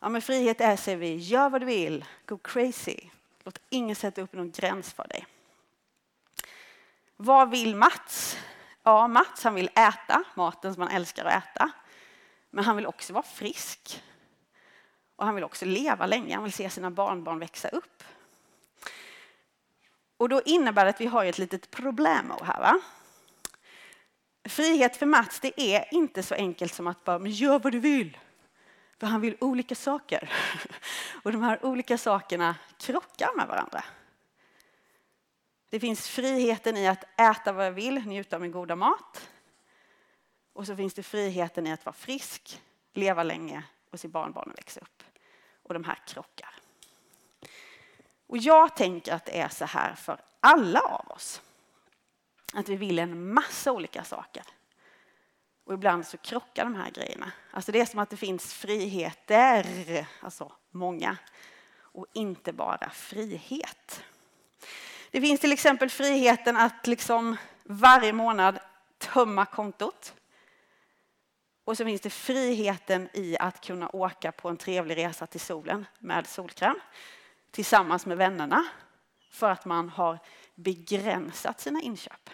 Ja, 0.00 0.08
men 0.08 0.22
frihet 0.22 0.60
är, 0.60 0.76
säger 0.76 0.98
vi, 0.98 1.16
gör 1.16 1.50
vad 1.50 1.60
du 1.60 1.66
vill, 1.66 2.04
go 2.26 2.38
crazy. 2.38 2.96
Låt 3.44 3.60
ingen 3.68 3.96
sätta 3.96 4.22
upp 4.22 4.32
någon 4.32 4.50
gräns 4.50 4.92
för 4.92 5.08
dig. 5.08 5.26
Vad 7.16 7.50
vill 7.50 7.76
Mats? 7.76 8.38
Ja, 8.82 9.08
Mats 9.08 9.44
han 9.44 9.54
vill 9.54 9.70
äta 9.74 10.24
maten 10.34 10.74
som 10.74 10.82
han 10.82 10.92
älskar 10.92 11.24
att 11.24 11.44
äta. 11.44 11.70
Men 12.50 12.64
han 12.64 12.76
vill 12.76 12.86
också 12.86 13.12
vara 13.12 13.22
frisk. 13.22 14.02
Och 15.18 15.26
han 15.26 15.34
vill 15.34 15.44
också 15.44 15.64
leva 15.64 16.06
länge, 16.06 16.34
han 16.34 16.44
vill 16.44 16.52
se 16.52 16.70
sina 16.70 16.90
barnbarn 16.90 17.38
växa 17.38 17.68
upp. 17.68 18.04
Och 20.16 20.28
då 20.28 20.42
innebär 20.44 20.84
det 20.84 20.90
att 20.90 21.00
vi 21.00 21.06
har 21.06 21.24
ett 21.24 21.38
litet 21.38 21.70
problem 21.70 22.32
här. 22.42 22.60
Va? 22.60 22.80
Frihet 24.44 24.96
för 24.96 25.06
Mats, 25.06 25.40
det 25.40 25.60
är 25.60 25.94
inte 25.94 26.22
så 26.22 26.34
enkelt 26.34 26.74
som 26.74 26.86
att 26.86 27.04
bara 27.04 27.28
gör 27.28 27.58
vad 27.58 27.72
du 27.72 27.80
vill. 27.80 28.18
För 28.98 29.06
han 29.06 29.20
vill 29.20 29.36
olika 29.40 29.74
saker. 29.74 30.32
Och 31.22 31.32
de 31.32 31.42
här 31.42 31.64
olika 31.64 31.98
sakerna 31.98 32.56
krockar 32.78 33.36
med 33.36 33.48
varandra. 33.48 33.84
Det 35.70 35.80
finns 35.80 36.08
friheten 36.08 36.76
i 36.76 36.88
att 36.88 37.20
äta 37.20 37.52
vad 37.52 37.66
jag 37.66 37.72
vill, 37.72 38.06
njuta 38.06 38.36
av 38.36 38.42
min 38.42 38.52
goda 38.52 38.76
mat. 38.76 39.28
Och 40.52 40.66
så 40.66 40.76
finns 40.76 40.94
det 40.94 41.02
friheten 41.02 41.66
i 41.66 41.72
att 41.72 41.84
vara 41.84 41.96
frisk, 41.96 42.62
leva 42.92 43.22
länge 43.22 43.62
och 43.90 44.00
se 44.00 44.08
barnbarnen 44.08 44.54
växa 44.56 44.80
upp. 44.80 44.97
Och 45.68 45.74
de 45.74 45.84
här 45.84 45.98
krockar. 46.06 46.54
Och 48.26 48.38
jag 48.38 48.76
tänker 48.76 49.12
att 49.12 49.24
det 49.24 49.40
är 49.40 49.48
så 49.48 49.64
här 49.64 49.94
för 49.94 50.20
alla 50.40 50.80
av 50.80 51.10
oss. 51.10 51.42
Att 52.52 52.68
vi 52.68 52.76
vill 52.76 52.98
en 52.98 53.34
massa 53.34 53.72
olika 53.72 54.04
saker. 54.04 54.42
Och 55.64 55.74
ibland 55.74 56.06
så 56.06 56.16
krockar 56.16 56.64
de 56.64 56.74
här 56.74 56.90
grejerna. 56.90 57.32
Alltså 57.50 57.72
det 57.72 57.80
är 57.80 57.86
som 57.86 57.98
att 57.98 58.10
det 58.10 58.16
finns 58.16 58.54
friheter, 58.54 59.66
alltså 60.20 60.52
många, 60.70 61.16
och 61.80 62.06
inte 62.12 62.52
bara 62.52 62.90
frihet. 62.90 64.04
Det 65.10 65.20
finns 65.20 65.40
till 65.40 65.52
exempel 65.52 65.90
friheten 65.90 66.56
att 66.56 66.86
liksom 66.86 67.36
varje 67.64 68.12
månad 68.12 68.58
tömma 68.98 69.46
kontot. 69.46 70.14
Och 71.68 71.76
så 71.76 71.84
finns 71.84 72.00
det 72.00 72.10
friheten 72.10 73.08
i 73.12 73.36
att 73.40 73.60
kunna 73.60 73.88
åka 73.92 74.32
på 74.32 74.48
en 74.48 74.56
trevlig 74.56 74.96
resa 74.96 75.26
till 75.26 75.40
solen 75.40 75.86
med 75.98 76.26
solkräm 76.26 76.80
tillsammans 77.50 78.06
med 78.06 78.16
vännerna 78.16 78.68
för 79.30 79.50
att 79.50 79.64
man 79.64 79.88
har 79.88 80.18
begränsat 80.54 81.60
sina 81.60 81.80
inköp. 81.80 82.30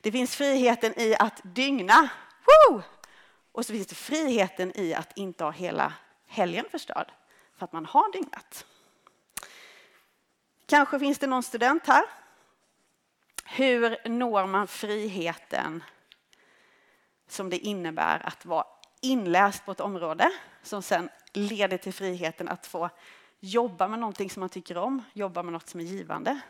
Det 0.00 0.12
finns 0.12 0.36
friheten 0.36 1.00
i 1.00 1.16
att 1.18 1.40
dygna. 1.42 2.08
Woo! 2.46 2.82
Och 3.52 3.66
så 3.66 3.72
finns 3.72 3.86
det 3.86 3.94
friheten 3.94 4.72
i 4.74 4.94
att 4.94 5.18
inte 5.18 5.44
ha 5.44 5.50
hela 5.50 5.92
helgen 6.26 6.66
förstörd 6.70 7.12
för 7.56 7.64
att 7.64 7.72
man 7.72 7.86
har 7.86 8.12
dygnat. 8.12 8.66
Kanske 10.66 10.98
finns 10.98 11.18
det 11.18 11.26
någon 11.26 11.42
student 11.42 11.86
här. 11.86 12.04
Hur 13.44 14.08
når 14.08 14.46
man 14.46 14.66
friheten 14.66 15.82
som 17.28 17.50
det 17.50 17.58
innebär 17.58 18.26
att 18.26 18.44
vara 18.44 18.66
inläst 19.00 19.64
på 19.64 19.72
ett 19.72 19.80
område 19.80 20.32
som 20.62 20.82
sen 20.82 21.08
leder 21.32 21.78
till 21.78 21.94
friheten 21.94 22.48
att 22.48 22.66
få 22.66 22.90
jobba 23.40 23.88
med 23.88 23.98
någonting 23.98 24.30
som 24.30 24.40
man 24.40 24.48
tycker 24.48 24.76
om, 24.76 25.02
jobba 25.12 25.42
med 25.42 25.52
något 25.52 25.68
som 25.68 25.80
är 25.80 25.84
givande? 25.84 26.40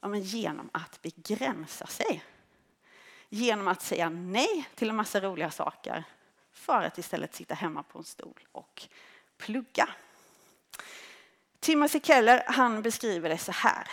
Ja, 0.00 0.08
men 0.08 0.20
genom 0.20 0.70
att 0.72 1.02
begränsa 1.02 1.86
sig. 1.86 2.24
Genom 3.28 3.68
att 3.68 3.82
säga 3.82 4.08
nej 4.08 4.68
till 4.74 4.90
en 4.90 4.96
massa 4.96 5.20
roliga 5.20 5.50
saker 5.50 6.04
för 6.52 6.82
att 6.82 6.98
istället 6.98 7.34
sitta 7.34 7.54
hemma 7.54 7.82
på 7.82 7.98
en 7.98 8.04
stol 8.04 8.40
och 8.52 8.88
plugga. 9.36 9.88
Timothy 11.60 12.00
Keller 12.00 12.42
han 12.46 12.82
beskriver 12.82 13.28
det 13.28 13.38
så 13.38 13.52
här. 13.52 13.88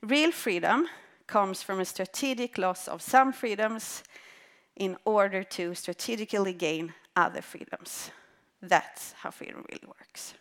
Real 0.00 0.32
freedom 0.32 0.88
comes 1.32 1.64
from 1.64 1.80
a 1.80 1.84
strategic 1.84 2.58
loss 2.58 2.88
of 2.88 3.02
some 3.02 3.32
freedoms 3.32 4.04
in 4.74 4.96
order 5.04 5.42
to 5.42 5.74
strategically 5.74 6.52
gain 6.52 6.92
other 7.16 7.42
freedoms. 7.42 8.12
That's 8.60 9.14
how 9.16 9.30
freedom 9.30 9.64
really 9.68 9.86
works. 9.86 10.34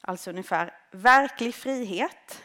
Alltså 0.00 0.30
ungefär, 0.30 0.74
verklig 0.90 1.54
frihet 1.54 2.42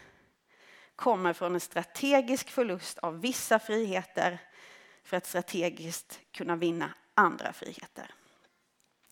kommer 0.95 1.33
från 1.33 1.53
en 1.53 1.59
strategisk 1.59 2.50
förlust 2.50 2.97
av 3.00 3.21
vissa 3.21 3.59
friheter 3.59 4.38
för 5.03 5.17
att 5.17 5.25
strategiskt 5.25 6.19
kunna 6.31 6.55
vinna 6.55 6.93
andra 7.13 7.53
friheter. 7.53 8.12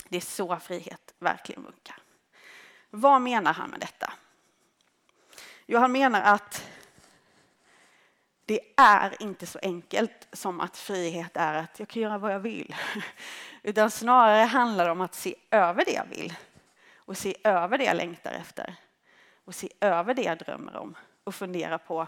Det 0.09 0.17
är 0.17 0.21
så 0.21 0.59
frihet 0.59 1.13
verkligen 1.19 1.63
funkar. 1.63 1.97
Vad 2.89 3.21
menar 3.21 3.53
han 3.53 3.69
med 3.69 3.79
detta? 3.79 4.13
Jo, 5.65 5.79
han 5.79 5.91
menar 5.91 6.21
att 6.21 6.67
det 8.45 8.59
är 8.77 9.21
inte 9.21 9.45
så 9.45 9.59
enkelt 9.61 10.27
som 10.31 10.61
att 10.61 10.77
frihet 10.77 11.37
är 11.37 11.53
att 11.53 11.79
jag 11.79 11.87
kan 11.87 12.01
göra 12.01 12.17
vad 12.17 12.33
jag 12.33 12.39
vill. 12.39 12.75
Utan 13.63 13.91
snarare 13.91 14.43
handlar 14.43 14.85
det 14.85 14.91
om 14.91 15.01
att 15.01 15.15
se 15.15 15.35
över 15.51 15.85
det 15.85 15.91
jag 15.91 16.05
vill. 16.05 16.33
Och 16.95 17.17
se 17.17 17.35
över 17.43 17.77
det 17.77 17.83
jag 17.83 17.95
längtar 17.95 18.31
efter. 18.31 18.75
Och 19.45 19.55
se 19.55 19.69
över 19.79 20.13
det 20.13 20.21
jag 20.21 20.37
drömmer 20.37 20.75
om. 20.75 20.95
Och 21.23 21.35
fundera 21.35 21.77
på 21.77 22.07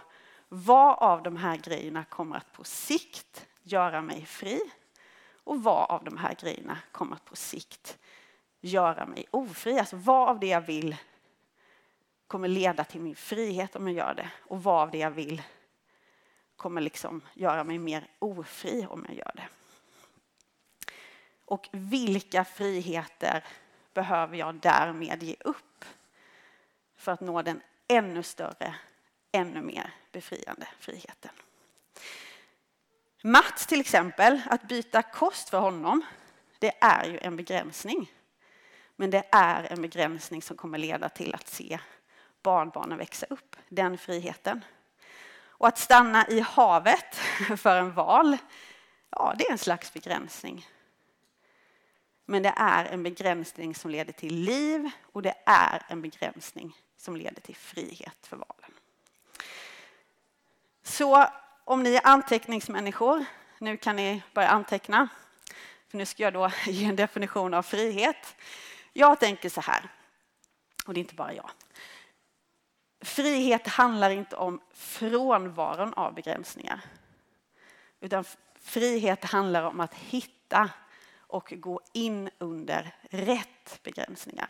vad 0.50 0.98
av 0.98 1.24
de 1.24 1.38
här 1.38 1.58
grejerna 1.58 2.04
kommer 2.04 2.38
att 2.38 2.52
på 2.52 2.64
sikt 2.64 3.46
göra 3.64 4.02
mig 4.02 4.26
fri? 4.26 4.60
Och 5.44 5.64
vad 5.64 5.90
av 5.90 6.04
de 6.04 6.18
här 6.18 6.36
grejerna 6.42 6.78
kommer 6.92 7.16
att 7.16 7.26
på 7.26 7.36
sikt 7.36 7.98
göra 8.62 9.06
mig 9.06 9.26
ofri. 9.32 9.80
Alltså 9.80 9.96
vad 9.96 10.30
av 10.30 10.40
det 10.40 10.48
jag 10.48 10.62
vill 10.62 10.96
kommer 12.28 12.48
leda 12.48 12.84
till 12.84 13.02
min 13.02 13.16
frihet 13.16 13.76
om 13.76 13.88
jag 13.88 13.98
gör 13.98 14.14
det? 14.14 14.30
Och 14.42 14.64
vad 14.64 14.82
av 14.82 14.92
det 14.92 14.98
jag 14.98 15.12
vill 15.12 15.42
kommer 16.56 16.82
liksom 16.82 17.22
göra 17.34 17.64
mig 17.64 17.80
mer 17.80 18.08
ofri 18.20 18.86
om 18.90 19.06
jag 19.08 19.18
gör 19.18 19.32
det. 19.36 19.48
Och 21.46 21.70
vilka 21.72 22.46
friheter 22.46 23.44
behöver 23.94 24.38
jag 24.38 24.56
därmed 24.56 25.24
ge 25.24 25.36
upp 25.40 25.86
för 26.96 27.12
att 27.12 27.22
nå 27.22 27.42
den 27.42 27.62
ännu 27.88 28.24
större, 28.24 28.76
ännu 29.32 29.62
mer 29.62 29.94
befriande 30.12 30.68
friheten? 30.80 31.32
Mats 33.24 33.68
till 33.68 33.80
exempel, 33.80 34.42
att 34.46 34.68
byta 34.68 35.02
kost 35.02 35.50
för 35.50 35.60
honom, 35.60 36.06
det 36.60 36.74
är 36.82 37.06
ju 37.06 37.20
en 37.22 37.36
begränsning. 37.36 38.12
Men 38.96 39.10
det 39.10 39.24
är 39.32 39.64
en 39.64 39.82
begränsning 39.82 40.42
som 40.42 40.58
kommer 40.58 40.78
leda 40.78 41.10
till 41.10 41.36
att 41.36 41.48
se 41.48 41.80
barnbarnen 42.42 42.98
växa 42.98 43.26
upp, 43.30 43.56
den 43.70 43.98
friheten. 43.98 44.66
Och 45.58 45.68
att 45.68 45.78
stanna 45.78 46.28
i 46.28 46.40
havet 46.40 47.16
för 47.58 47.78
en 47.78 47.94
val, 47.94 48.38
ja 49.10 49.36
det 49.38 49.48
är 49.48 49.52
en 49.52 49.58
slags 49.58 49.94
begränsning. 49.94 50.68
Men 52.26 52.44
det 52.44 52.54
är 52.58 52.86
en 52.86 53.04
begränsning 53.04 53.76
som 53.76 53.92
leder 53.92 54.14
till 54.14 54.36
liv 54.36 54.90
och 55.12 55.22
det 55.22 55.36
är 55.46 55.86
en 55.88 56.02
begränsning 56.02 56.78
som 56.98 57.16
leder 57.16 57.42
till 57.42 57.56
frihet 57.56 58.28
för 58.28 58.38
valen. 58.38 58.72
Så 60.84 61.28
om 61.64 61.84
ni 61.84 61.96
är 61.96 62.08
anteckningsmänniskor, 62.08 63.26
nu 63.60 63.78
kan 63.78 63.96
ni 63.96 64.24
börja 64.34 64.50
anteckna. 64.50 65.08
För 65.88 65.98
nu 65.98 66.06
ska 66.06 66.24
jag 66.24 66.34
då 66.34 66.52
ge 66.66 66.86
en 66.86 66.96
definition 66.96 67.54
av 67.54 67.64
frihet. 67.64 68.36
Jag 68.94 69.20
tänker 69.20 69.50
så 69.50 69.62
här, 69.62 69.90
och 70.86 70.94
det 70.94 71.00
är 71.00 71.02
inte 71.02 71.16
bara 71.16 71.34
jag. 71.34 71.50
Frihet 73.06 73.68
handlar 73.68 74.10
inte 74.10 74.36
om 74.36 74.62
frånvaron 74.74 75.94
av 75.94 76.14
begränsningar. 76.14 76.82
Utan 78.00 78.24
frihet 78.60 79.26
handlar 79.26 79.64
om 79.64 79.80
att 79.80 79.94
hitta 79.94 80.70
och 81.18 81.54
gå 81.58 81.82
in 81.94 82.30
under 82.38 82.96
rätt 83.10 83.80
begränsningar. 83.84 84.50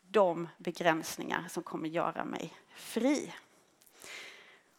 De 0.00 0.48
begränsningar 0.58 1.44
som 1.48 1.62
kommer 1.62 1.88
göra 1.88 2.24
mig 2.24 2.52
fri. 2.74 3.34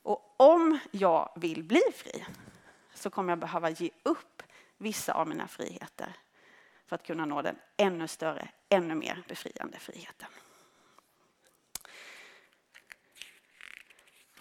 Och 0.02 0.36
om 0.38 0.80
jag 0.92 1.30
vill 1.36 1.64
bli 1.64 1.82
fri 1.96 2.26
så 2.94 3.10
kommer 3.10 3.32
jag 3.32 3.40
behöva 3.40 3.70
ge 3.70 3.90
upp 4.04 4.44
vissa 4.78 5.14
av 5.14 5.28
mina 5.28 5.48
friheter 5.48 6.16
för 6.88 6.96
att 6.96 7.04
kunna 7.04 7.26
nå 7.26 7.42
den 7.42 7.56
ännu 7.78 8.08
större, 8.08 8.50
ännu 8.70 8.96
mer 8.96 9.24
befriande 9.28 9.80
friheten. 9.80 10.30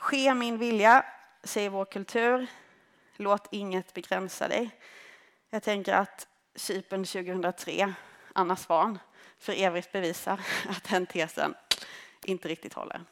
Ske 0.03 0.35
min 0.35 0.59
vilja, 0.59 1.05
säger 1.45 1.71
vår 1.71 1.85
kultur. 1.85 2.47
Låt 3.17 3.49
inget 3.51 3.95
begränsa 3.95 4.49
dig. 4.49 4.71
Jag 5.51 5.63
tänker 5.63 5.95
att 5.95 6.29
Cypern 6.55 7.05
2003, 7.05 7.95
Anna 8.33 8.57
Svan, 8.57 8.99
för 9.39 9.53
evigt 9.53 9.93
bevisar 9.93 10.41
att 10.69 10.85
den 10.85 11.07
tesen 11.07 11.55
inte 12.25 12.49
riktigt 12.49 12.75
håller. 12.75 13.05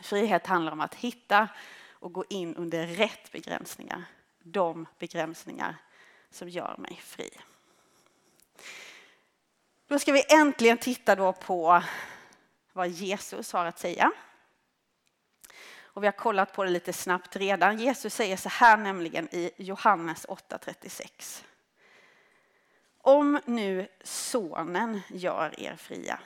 Frihet 0.00 0.46
handlar 0.46 0.72
om 0.72 0.80
att 0.80 0.94
hitta 0.94 1.48
och 1.90 2.12
gå 2.12 2.24
in 2.28 2.56
under 2.56 2.86
rätt 2.86 3.32
begränsningar. 3.32 4.04
De 4.38 4.86
begränsningar 4.98 5.76
som 6.30 6.48
gör 6.48 6.76
mig 6.78 7.00
fri. 7.02 7.30
Då 9.86 9.98
ska 9.98 10.12
vi 10.12 10.24
äntligen 10.28 10.78
titta 10.78 11.16
då 11.16 11.32
på 11.32 11.82
vad 12.72 12.88
Jesus 12.88 13.52
har 13.52 13.66
att 13.66 13.78
säga. 13.78 14.12
Och 15.98 16.04
vi 16.04 16.06
har 16.06 16.12
kollat 16.12 16.52
på 16.52 16.64
det 16.64 16.70
lite 16.70 16.92
snabbt 16.92 17.36
redan. 17.36 17.78
Jesus 17.78 18.14
säger 18.14 18.36
så 18.36 18.48
här 18.48 18.76
nämligen 18.76 19.28
i 19.34 19.50
Johannes 19.56 20.26
8.36. 20.26 21.44
Om 22.98 23.40
nu 23.44 23.88
sonen 24.04 25.00
gör 25.08 25.60
er 25.60 25.76
fria 25.76 26.20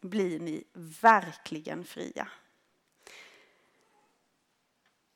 blir 0.00 0.40
ni 0.40 0.64
verkligen 0.72 1.84
fria. 1.84 2.28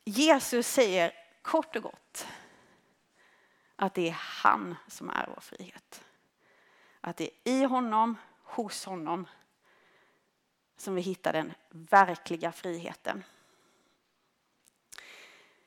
Jesus 0.04 0.66
säger 0.66 1.12
kort 1.42 1.76
och 1.76 1.82
gott 1.82 2.26
att 3.76 3.94
det 3.94 4.08
är 4.08 4.16
han 4.18 4.76
som 4.88 5.10
är 5.10 5.26
vår 5.34 5.40
frihet. 5.40 6.04
Att 7.00 7.16
det 7.16 7.24
är 7.24 7.52
i 7.52 7.64
honom, 7.64 8.16
hos 8.42 8.84
honom, 8.84 9.28
som 10.76 10.94
vi 10.94 11.00
hittar 11.00 11.32
den 11.32 11.52
verkliga 11.70 12.52
friheten. 12.52 13.24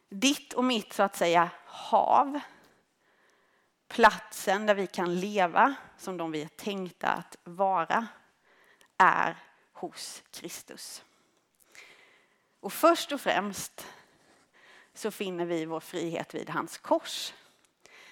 Ditt 0.09 0.53
och 0.53 0.63
mitt 0.63 0.93
så 0.93 1.03
att 1.03 1.15
säga 1.15 1.49
hav, 1.65 2.39
platsen 3.87 4.65
där 4.65 4.75
vi 4.75 4.87
kan 4.87 5.19
leva 5.19 5.75
som 5.97 6.17
de 6.17 6.31
vi 6.31 6.41
är 6.41 6.47
tänkta 6.47 7.07
att 7.07 7.37
vara, 7.43 8.07
är 8.97 9.37
hos 9.73 10.23
Kristus. 10.31 11.03
Och 12.59 12.73
först 12.73 13.11
och 13.11 13.21
främst 13.21 13.87
så 14.93 15.11
finner 15.11 15.45
vi 15.45 15.65
vår 15.65 15.79
frihet 15.79 16.35
vid 16.35 16.49
hans 16.49 16.77
kors. 16.77 17.33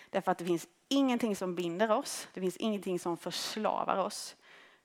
Därför 0.09 0.31
att 0.31 0.37
det 0.37 0.45
finns 0.45 0.67
ingenting 0.87 1.35
som 1.35 1.55
binder 1.55 1.91
oss, 1.91 2.27
det 2.33 2.41
finns 2.41 2.57
ingenting 2.57 2.99
som 2.99 3.17
förslavar 3.17 3.97
oss 3.97 4.35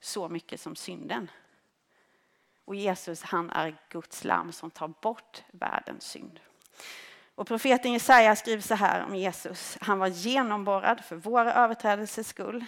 så 0.00 0.28
mycket 0.28 0.60
som 0.60 0.76
synden. 0.76 1.30
Och 2.64 2.74
Jesus 2.74 3.22
han 3.22 3.50
är 3.50 3.76
Guds 3.88 4.24
lam 4.24 4.52
som 4.52 4.70
tar 4.70 4.88
bort 4.88 5.42
världens 5.52 6.04
synd. 6.04 6.40
Och 7.34 7.46
profeten 7.46 7.92
Jesaja 7.92 8.36
skriver 8.36 8.62
så 8.62 8.74
här 8.74 9.04
om 9.04 9.14
Jesus. 9.14 9.78
Han 9.80 9.98
var 9.98 10.06
genomborrad 10.06 11.04
för 11.04 11.16
våra 11.16 11.54
överträdelsers 11.54 12.26
skull, 12.26 12.64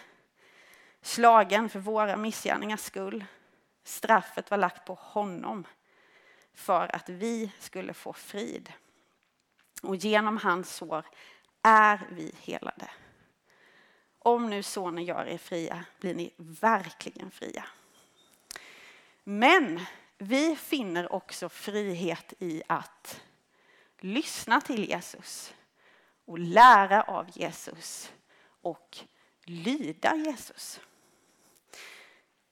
slagen 1.02 1.68
för 1.68 1.78
våra 1.78 2.16
missgärningars 2.16 2.80
skull. 2.80 3.24
Straffet 3.84 4.50
var 4.50 4.58
lagt 4.58 4.84
på 4.84 4.94
honom 4.94 5.66
för 6.54 6.96
att 6.96 7.08
vi 7.08 7.52
skulle 7.58 7.94
få 7.94 8.12
frid. 8.12 8.72
Och 9.82 9.96
genom 9.96 10.36
hans 10.36 10.74
sår 10.74 11.04
är 11.62 12.00
vi 12.10 12.32
helade. 12.40 12.90
Om 14.18 14.50
nu 14.50 14.62
sonen 14.62 15.04
gör 15.04 15.26
er 15.26 15.38
fria 15.38 15.84
blir 16.00 16.14
ni 16.14 16.32
verkligen 16.36 17.30
fria. 17.30 17.64
Men 19.24 19.80
vi 20.18 20.56
finner 20.56 21.12
också 21.12 21.48
frihet 21.48 22.32
i 22.38 22.62
att 22.66 23.20
lyssna 24.04 24.60
till 24.60 24.88
Jesus 24.88 25.54
och 26.24 26.38
lära 26.38 27.02
av 27.02 27.26
Jesus 27.32 28.12
och 28.62 28.98
lyda 29.44 30.16
Jesus. 30.16 30.80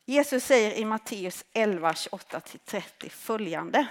Jesus 0.05 0.45
säger 0.45 0.73
i 0.73 0.85
Matteus 0.85 1.45
11, 1.53 1.93
28-30 1.93 3.09
följande. 3.09 3.87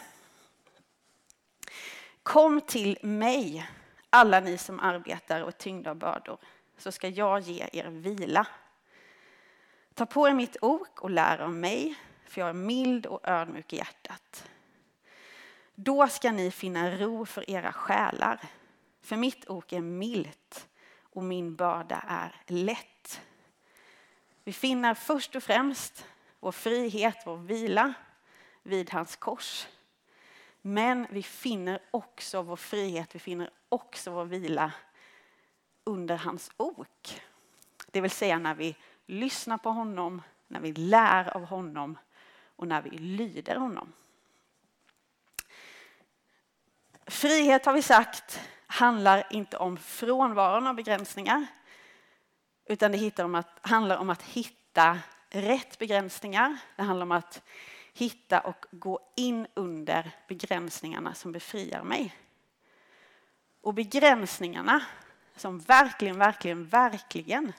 Kom 2.24 2.62
till 2.62 2.98
mig, 3.02 3.70
alla 4.10 4.40
ni 4.40 4.58
som 4.58 4.80
arbetar 4.80 5.42
och 5.42 5.48
är 5.48 5.52
tyngda 5.52 5.90
av 5.90 5.96
bördor, 5.96 6.38
så 6.78 6.92
ska 6.92 7.08
jag 7.08 7.40
ge 7.40 7.70
er 7.74 7.86
vila. 7.86 8.48
Ta 9.94 10.06
på 10.06 10.28
er 10.28 10.34
mitt 10.34 10.58
ok 10.62 11.02
och 11.02 11.10
lär 11.10 11.40
av 11.40 11.54
mig, 11.54 11.96
för 12.26 12.42
jag 12.42 12.50
är 12.50 12.54
mild 12.54 13.06
och 13.06 13.28
ödmjuk 13.28 13.74
i 13.74 13.78
hjärtat. 13.78 14.48
Då 15.84 16.08
ska 16.08 16.32
ni 16.32 16.52
finna 16.52 16.98
ro 16.98 17.26
för 17.26 17.50
era 17.50 17.74
själar. 17.74 18.40
För 19.02 19.16
mitt 19.16 19.50
ok 19.50 19.74
är 19.74 19.82
milt 19.82 20.70
och 21.02 21.24
min 21.24 21.56
börda 21.56 22.04
är 22.08 22.36
lätt. 22.48 23.22
Vi 24.44 24.54
finner 24.54 24.94
först 24.94 25.36
och 25.36 25.44
främst 25.44 26.06
vår 26.40 26.52
frihet, 26.52 27.18
vår 27.26 27.38
vila 27.38 27.94
vid 28.64 28.92
hans 28.92 29.16
kors. 29.16 29.68
Men 30.62 31.08
vi 31.10 31.24
finner 31.24 31.82
också 31.92 32.42
vår 32.42 32.56
frihet, 32.56 33.16
vi 33.16 33.20
finner 33.20 33.50
också 33.70 34.12
vår 34.12 34.26
vila 34.26 34.72
under 35.84 36.18
hans 36.18 36.52
ok. 36.58 37.22
Det 37.92 38.02
vill 38.02 38.12
säga 38.12 38.40
när 38.40 38.56
vi 38.56 38.76
lyssnar 39.06 39.58
på 39.58 39.70
honom, 39.70 40.22
när 40.48 40.60
vi 40.60 40.74
lär 40.74 41.38
av 41.38 41.46
honom 41.46 41.98
och 42.56 42.68
när 42.68 42.82
vi 42.82 42.90
lyder 42.90 43.56
honom. 43.56 43.94
Frihet 47.12 47.66
har 47.66 47.74
vi 47.74 47.82
sagt 47.82 48.42
handlar 48.68 49.28
inte 49.30 49.58
om 49.58 49.78
frånvaron 49.78 50.68
av 50.68 50.76
begränsningar 50.76 51.46
utan 52.66 52.92
det 52.92 53.44
handlar 53.62 53.98
om 53.98 54.10
att 54.10 54.22
hitta 54.22 55.00
rätt 55.30 55.80
begränsningar. 55.80 56.58
Det 56.76 56.84
handlar 56.84 57.06
om 57.06 57.12
att 57.12 57.42
hitta 57.94 58.40
och 58.40 58.66
gå 58.72 59.00
in 59.16 59.48
under 59.54 60.12
begränsningarna 60.28 61.14
som 61.14 61.32
befriar 61.32 61.84
mig. 61.84 62.16
Och 63.62 63.74
begränsningarna 63.74 64.86
som 65.36 65.60
verkligen, 65.60 66.18
verkligen, 66.18 66.66
verkligen 66.66 67.54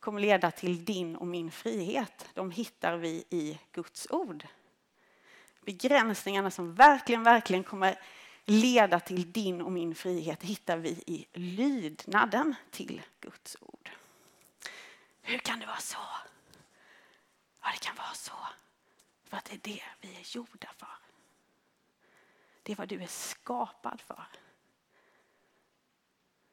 kommer 0.00 0.20
leda 0.20 0.50
till 0.50 0.84
din 0.84 1.16
och 1.16 1.26
min 1.26 1.50
frihet, 1.50 2.28
de 2.34 2.50
hittar 2.50 2.96
vi 2.96 3.24
i 3.30 3.58
Guds 3.72 4.06
ord. 4.10 4.46
Begränsningarna 5.60 6.50
som 6.50 6.74
verkligen, 6.74 7.22
verkligen 7.22 7.64
kommer 7.64 7.98
leda 8.50 9.00
till 9.00 9.32
din 9.32 9.62
och 9.62 9.72
min 9.72 9.94
frihet 9.94 10.42
hittar 10.42 10.76
vi 10.76 10.88
i 11.06 11.26
lydnaden 11.32 12.54
till 12.70 13.02
Guds 13.20 13.56
ord. 13.60 13.90
Hur 15.22 15.38
kan 15.38 15.60
det 15.60 15.66
vara 15.66 15.76
så? 15.76 15.98
Ja, 17.62 17.70
det 17.72 17.78
kan 17.78 17.96
vara 17.96 18.14
så. 18.14 18.32
För 19.24 19.36
att 19.36 19.44
det 19.44 19.54
är 19.54 19.60
det 19.74 19.82
vi 20.00 20.08
är 20.16 20.36
gjorda 20.36 20.68
för. 20.76 20.88
Det 22.62 22.72
är 22.72 22.76
vad 22.76 22.88
du 22.88 23.02
är 23.02 23.06
skapad 23.06 24.00
för. 24.00 24.24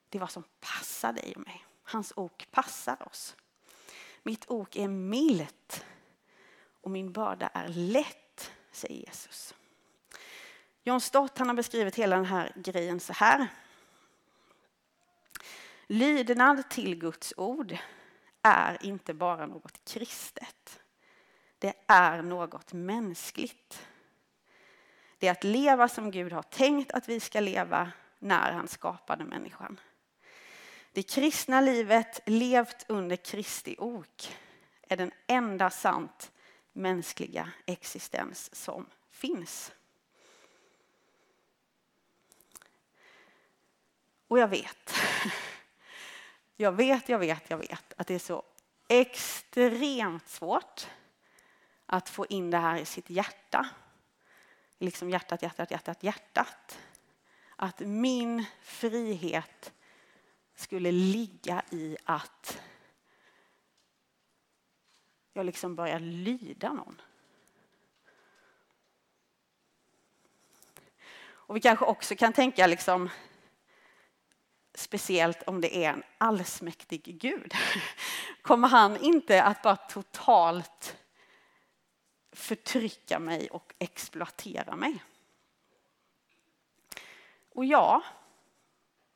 Det 0.09 0.17
är 0.17 0.19
vad 0.19 0.31
som 0.31 0.43
passar 0.59 1.13
dig 1.13 1.33
och 1.35 1.41
mig. 1.41 1.65
Hans 1.83 2.13
ok 2.15 2.51
passar 2.51 3.07
oss. 3.07 3.35
Mitt 4.23 4.45
ok 4.49 4.75
är 4.75 4.87
milt 4.87 5.85
och 6.81 6.91
min 6.91 7.11
börda 7.11 7.47
är 7.47 7.67
lätt, 7.67 8.51
säger 8.71 9.05
Jesus. 9.07 9.55
John 10.87 11.01
Stott 11.01 11.37
han 11.37 11.47
har 11.47 11.55
beskrivit 11.55 11.95
hela 11.95 12.15
den 12.15 12.25
här 12.25 12.51
grejen 12.55 12.99
så 12.99 13.13
här. 13.13 13.47
Lydnad 15.87 16.69
till 16.69 16.95
Guds 16.95 17.33
ord 17.37 17.77
är 18.41 18.85
inte 18.85 19.13
bara 19.13 19.45
något 19.45 19.85
kristet. 19.85 20.79
Det 21.59 21.73
är 21.87 22.21
något 22.21 22.73
mänskligt. 22.73 23.87
Det 25.17 25.27
är 25.27 25.31
att 25.31 25.43
leva 25.43 25.87
som 25.87 26.11
Gud 26.11 26.33
har 26.33 26.43
tänkt 26.43 26.91
att 26.91 27.09
vi 27.09 27.19
ska 27.19 27.39
leva 27.39 27.91
när 28.19 28.51
han 28.51 28.67
skapade 28.67 29.23
människan. 29.23 29.79
Det 30.91 31.03
kristna 31.03 31.61
livet 31.61 32.19
levt 32.25 32.85
under 32.87 33.15
Kristi 33.15 33.75
ok 33.79 34.37
är 34.81 34.97
den 34.97 35.11
enda 35.27 35.69
sant 35.69 36.31
mänskliga 36.73 37.51
existens 37.65 38.55
som 38.55 38.85
finns. 39.11 39.71
Och 44.27 44.39
jag 44.39 44.47
vet, 44.47 44.93
jag 46.55 46.71
vet, 46.71 47.09
jag 47.09 47.19
vet, 47.19 47.49
jag 47.49 47.57
vet 47.57 47.93
att 47.97 48.07
det 48.07 48.15
är 48.15 48.19
så 48.19 48.43
extremt 48.87 50.29
svårt 50.29 50.87
att 51.85 52.09
få 52.09 52.25
in 52.25 52.51
det 52.51 52.57
här 52.57 52.77
i 52.77 52.85
sitt 52.85 53.09
hjärta. 53.09 53.69
Liksom 54.79 55.09
hjärtat, 55.09 55.41
hjärtat, 55.41 55.71
hjärtat, 55.71 56.03
hjärtat. 56.03 56.79
Att 57.55 57.79
min 57.79 58.45
frihet 58.61 59.73
skulle 60.55 60.91
ligga 60.91 61.63
i 61.71 61.97
att 62.03 62.61
jag 65.33 65.45
liksom 65.45 65.75
börjar 65.75 65.99
lyda 65.99 66.73
någon. 66.73 67.01
Och 71.27 71.55
vi 71.55 71.61
kanske 71.61 71.85
också 71.85 72.15
kan 72.15 72.33
tänka 72.33 72.67
liksom 72.67 73.09
speciellt 74.75 75.43
om 75.43 75.61
det 75.61 75.85
är 75.85 75.93
en 75.93 76.03
allsmäktig 76.17 77.19
Gud. 77.19 77.53
Kommer 78.41 78.67
han 78.67 78.97
inte 78.97 79.43
att 79.43 79.61
bara 79.61 79.75
totalt 79.75 80.97
förtrycka 82.31 83.19
mig 83.19 83.49
och 83.49 83.73
exploatera 83.79 84.75
mig? 84.75 85.03
Och 87.49 87.65
ja, 87.65 88.03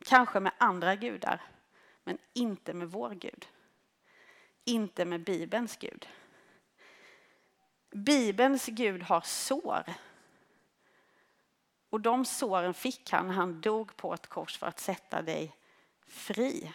kanske 0.06 0.40
med 0.40 0.52
andra 0.58 0.96
gudar, 0.96 1.42
men 2.04 2.18
inte 2.34 2.74
med 2.74 2.92
vår 2.92 3.12
Gud. 3.12 3.48
Inte 4.66 5.06
med 5.06 5.24
Bibelns 5.24 5.78
Gud. 5.78 6.08
Bibelns 7.92 8.66
Gud 8.66 9.04
har 9.04 9.22
sår. 9.22 9.84
Och 11.90 12.02
de 12.02 12.26
såren 12.26 12.74
fick 12.74 13.12
han 13.12 13.28
när 13.28 13.34
han 13.34 13.62
dog 13.62 13.96
på 13.96 14.14
ett 14.14 14.28
kors 14.28 14.58
för 14.58 14.68
att 14.68 14.80
sätta 14.80 15.22
dig 15.22 15.56
fri. 16.08 16.74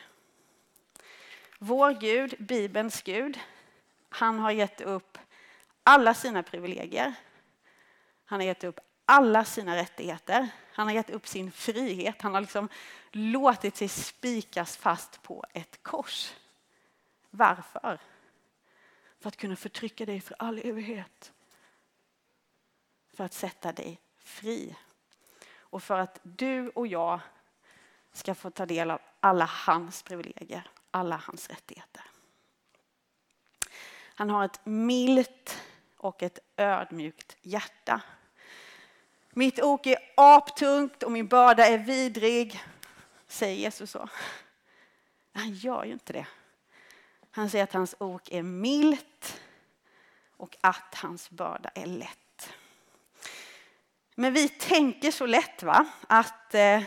Vår 1.58 1.92
Gud, 1.92 2.34
Bibelns 2.38 3.02
Gud, 3.02 3.38
han 4.08 4.38
har 4.38 4.50
gett 4.50 4.80
upp 4.80 5.18
alla 5.82 6.14
sina 6.14 6.42
privilegier. 6.42 7.14
Han 8.24 8.40
har 8.40 8.46
gett 8.46 8.64
upp 8.64 8.80
alla 9.04 9.44
sina 9.44 9.76
rättigheter. 9.76 10.48
Han 10.72 10.86
har 10.86 10.94
gett 10.94 11.10
upp 11.10 11.26
sin 11.26 11.52
frihet. 11.52 12.22
Han 12.22 12.34
har 12.34 12.40
liksom 12.40 12.68
låtit 13.12 13.76
sig 13.76 13.88
spikas 13.88 14.76
fast 14.76 15.22
på 15.22 15.44
ett 15.52 15.82
kors. 15.82 16.32
Varför? 17.30 17.98
För 19.20 19.28
att 19.28 19.36
kunna 19.36 19.56
förtrycka 19.56 20.06
dig 20.06 20.20
för 20.20 20.36
all 20.38 20.58
evighet. 20.58 21.32
För 23.12 23.24
att 23.24 23.32
sätta 23.32 23.72
dig 23.72 24.00
fri. 24.18 24.76
Och 25.74 25.82
för 25.82 25.98
att 25.98 26.20
du 26.22 26.68
och 26.68 26.86
jag 26.86 27.20
ska 28.12 28.34
få 28.34 28.50
ta 28.50 28.66
del 28.66 28.90
av 28.90 29.00
alla 29.20 29.44
hans 29.44 30.02
privilegier, 30.02 30.70
alla 30.90 31.16
hans 31.16 31.48
rättigheter. 31.48 32.02
Han 34.14 34.30
har 34.30 34.44
ett 34.44 34.60
milt 34.64 35.62
och 35.96 36.22
ett 36.22 36.38
ödmjukt 36.56 37.36
hjärta. 37.42 38.00
Mitt 39.30 39.62
ok 39.62 39.86
är 39.86 39.98
aptungt 40.16 41.02
och 41.02 41.12
min 41.12 41.28
börda 41.28 41.66
är 41.66 41.78
vidrig, 41.78 42.62
säger 43.26 43.56
Jesus 43.56 43.90
så. 43.90 44.08
Han 45.32 45.54
gör 45.54 45.84
ju 45.84 45.92
inte 45.92 46.12
det. 46.12 46.26
Han 47.30 47.50
säger 47.50 47.64
att 47.64 47.72
hans 47.72 47.94
ok 47.98 48.32
är 48.32 48.42
milt 48.42 49.40
och 50.36 50.56
att 50.60 50.94
hans 50.94 51.30
börda 51.30 51.68
är 51.68 51.86
lätt. 51.86 52.23
Men 54.14 54.32
vi 54.32 54.48
tänker 54.48 55.10
så 55.10 55.26
lätt 55.26 55.62
va? 55.62 55.86
att 56.06 56.54
eh, 56.54 56.82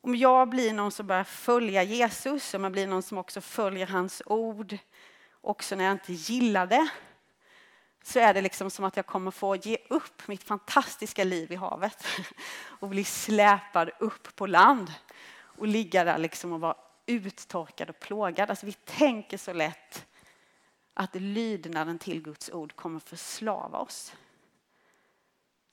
om 0.00 0.16
jag 0.16 0.48
blir 0.48 0.72
någon 0.72 0.92
som 0.92 1.06
börjar 1.06 1.24
följa 1.24 1.82
Jesus, 1.82 2.54
om 2.54 2.62
jag 2.62 2.72
blir 2.72 2.86
någon 2.86 3.02
som 3.02 3.18
också 3.18 3.40
följer 3.40 3.86
hans 3.86 4.22
ord, 4.26 4.78
också 5.40 5.76
när 5.76 5.84
jag 5.84 5.92
inte 5.92 6.12
gillar 6.12 6.66
det, 6.66 6.88
så 8.02 8.18
är 8.18 8.34
det 8.34 8.40
liksom 8.40 8.70
som 8.70 8.84
att 8.84 8.96
jag 8.96 9.06
kommer 9.06 9.30
få 9.30 9.56
ge 9.56 9.78
upp 9.88 10.28
mitt 10.28 10.42
fantastiska 10.42 11.24
liv 11.24 11.52
i 11.52 11.56
havet 11.56 12.06
och 12.80 12.88
bli 12.88 13.04
släpad 13.04 13.90
upp 13.98 14.36
på 14.36 14.46
land 14.46 14.92
och 15.32 15.66
ligga 15.66 16.04
där 16.04 16.18
liksom 16.18 16.52
och 16.52 16.60
vara 16.60 16.76
uttorkad 17.06 17.90
och 17.90 18.00
plågad. 18.00 18.50
Alltså 18.50 18.66
vi 18.66 18.72
tänker 18.72 19.36
så 19.36 19.52
lätt 19.52 20.06
att 20.94 21.14
lydnaden 21.14 21.98
till 21.98 22.22
Guds 22.22 22.50
ord 22.50 22.76
kommer 22.76 23.00
förslava 23.00 23.78
oss. 23.78 24.14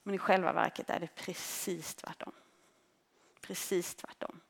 Men 0.08 0.14
i 0.14 0.18
själva 0.18 0.52
verket 0.52 0.90
är 0.90 1.00
det 1.00 1.14
precis 1.14 1.94
tvärtom. 1.94 2.32
Precis 3.40 3.94
tvärtom. 3.94 4.40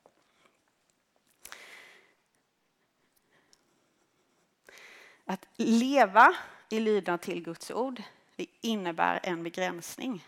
Att 5.25 5.45
leva 5.55 6.35
i 6.69 6.79
lydnad 6.79 7.21
till 7.21 7.43
Guds 7.43 7.71
ord, 7.71 8.03
det 8.35 8.45
innebär 8.61 9.19
en 9.23 9.43
begränsning. 9.43 10.25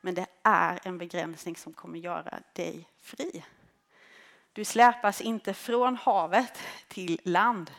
Men 0.00 0.14
det 0.14 0.26
är 0.42 0.80
en 0.82 0.98
begränsning 0.98 1.56
som 1.56 1.72
kommer 1.72 1.98
göra 1.98 2.40
dig 2.52 2.88
fri. 3.00 3.44
Du 4.52 4.64
släpas 4.64 5.20
inte 5.20 5.54
från 5.54 5.96
havet 5.96 6.58
till 6.88 7.20
land. 7.24 7.70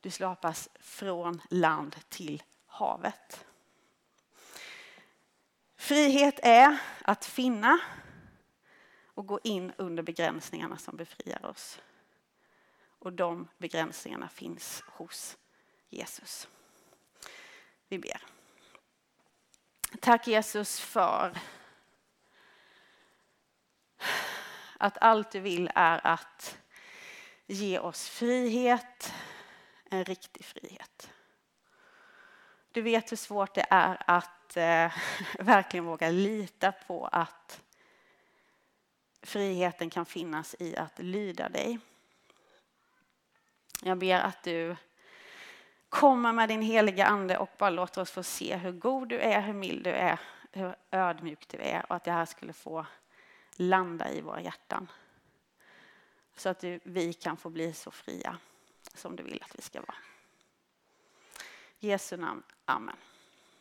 Du 0.00 0.10
släpas 0.10 0.68
från 0.80 1.40
land 1.50 1.96
till 2.08 2.42
havet. 2.66 3.46
Frihet 5.84 6.40
är 6.42 6.78
att 7.02 7.24
finna 7.24 7.80
och 9.06 9.26
gå 9.26 9.40
in 9.44 9.72
under 9.78 10.02
begränsningarna 10.02 10.76
som 10.78 10.96
befriar 10.96 11.46
oss. 11.46 11.80
Och 12.98 13.12
de 13.12 13.48
begränsningarna 13.58 14.28
finns 14.28 14.82
hos 14.86 15.36
Jesus. 15.88 16.48
Vi 17.88 17.98
ber. 17.98 18.22
Tack 20.00 20.26
Jesus 20.26 20.80
för 20.80 21.38
att 24.78 24.98
allt 25.00 25.30
du 25.30 25.40
vill 25.40 25.70
är 25.74 26.06
att 26.06 26.58
ge 27.46 27.78
oss 27.78 28.08
frihet, 28.08 29.12
en 29.84 30.04
riktig 30.04 30.44
frihet. 30.44 31.13
Du 32.74 32.82
vet 32.82 33.12
hur 33.12 33.16
svårt 33.16 33.54
det 33.54 33.66
är 33.70 34.02
att 34.06 34.56
eh, 34.56 34.92
verkligen 35.38 35.84
våga 35.84 36.10
lita 36.10 36.72
på 36.72 37.06
att 37.06 37.62
friheten 39.22 39.90
kan 39.90 40.06
finnas 40.06 40.56
i 40.58 40.76
att 40.76 40.98
lyda 40.98 41.48
dig. 41.48 41.78
Jag 43.82 43.98
ber 43.98 44.14
att 44.14 44.42
du 44.42 44.76
kommer 45.88 46.32
med 46.32 46.48
din 46.48 46.62
heliga 46.62 47.06
ande 47.06 47.38
och 47.38 47.50
bara 47.58 47.70
låter 47.70 48.00
oss 48.00 48.10
få 48.10 48.22
se 48.22 48.56
hur 48.56 48.72
god 48.72 49.08
du 49.08 49.18
är, 49.18 49.40
hur 49.40 49.52
mild 49.52 49.84
du 49.84 49.90
är, 49.90 50.20
hur 50.52 50.76
ödmjuk 50.90 51.48
du 51.48 51.58
är 51.58 51.86
och 51.88 51.96
att 51.96 52.04
det 52.04 52.12
här 52.12 52.26
skulle 52.26 52.52
få 52.52 52.86
landa 53.56 54.10
i 54.10 54.20
våra 54.20 54.40
hjärtan. 54.40 54.90
Så 56.36 56.48
att 56.48 56.64
vi 56.82 57.12
kan 57.12 57.36
få 57.36 57.50
bli 57.50 57.72
så 57.72 57.90
fria 57.90 58.36
som 58.94 59.16
du 59.16 59.22
vill 59.22 59.42
att 59.42 59.58
vi 59.58 59.62
ska 59.62 59.80
vara. 59.80 59.96
I 61.84 61.86
Jesu 61.86 62.16
namn. 62.16 62.42
Amen. 62.66 63.13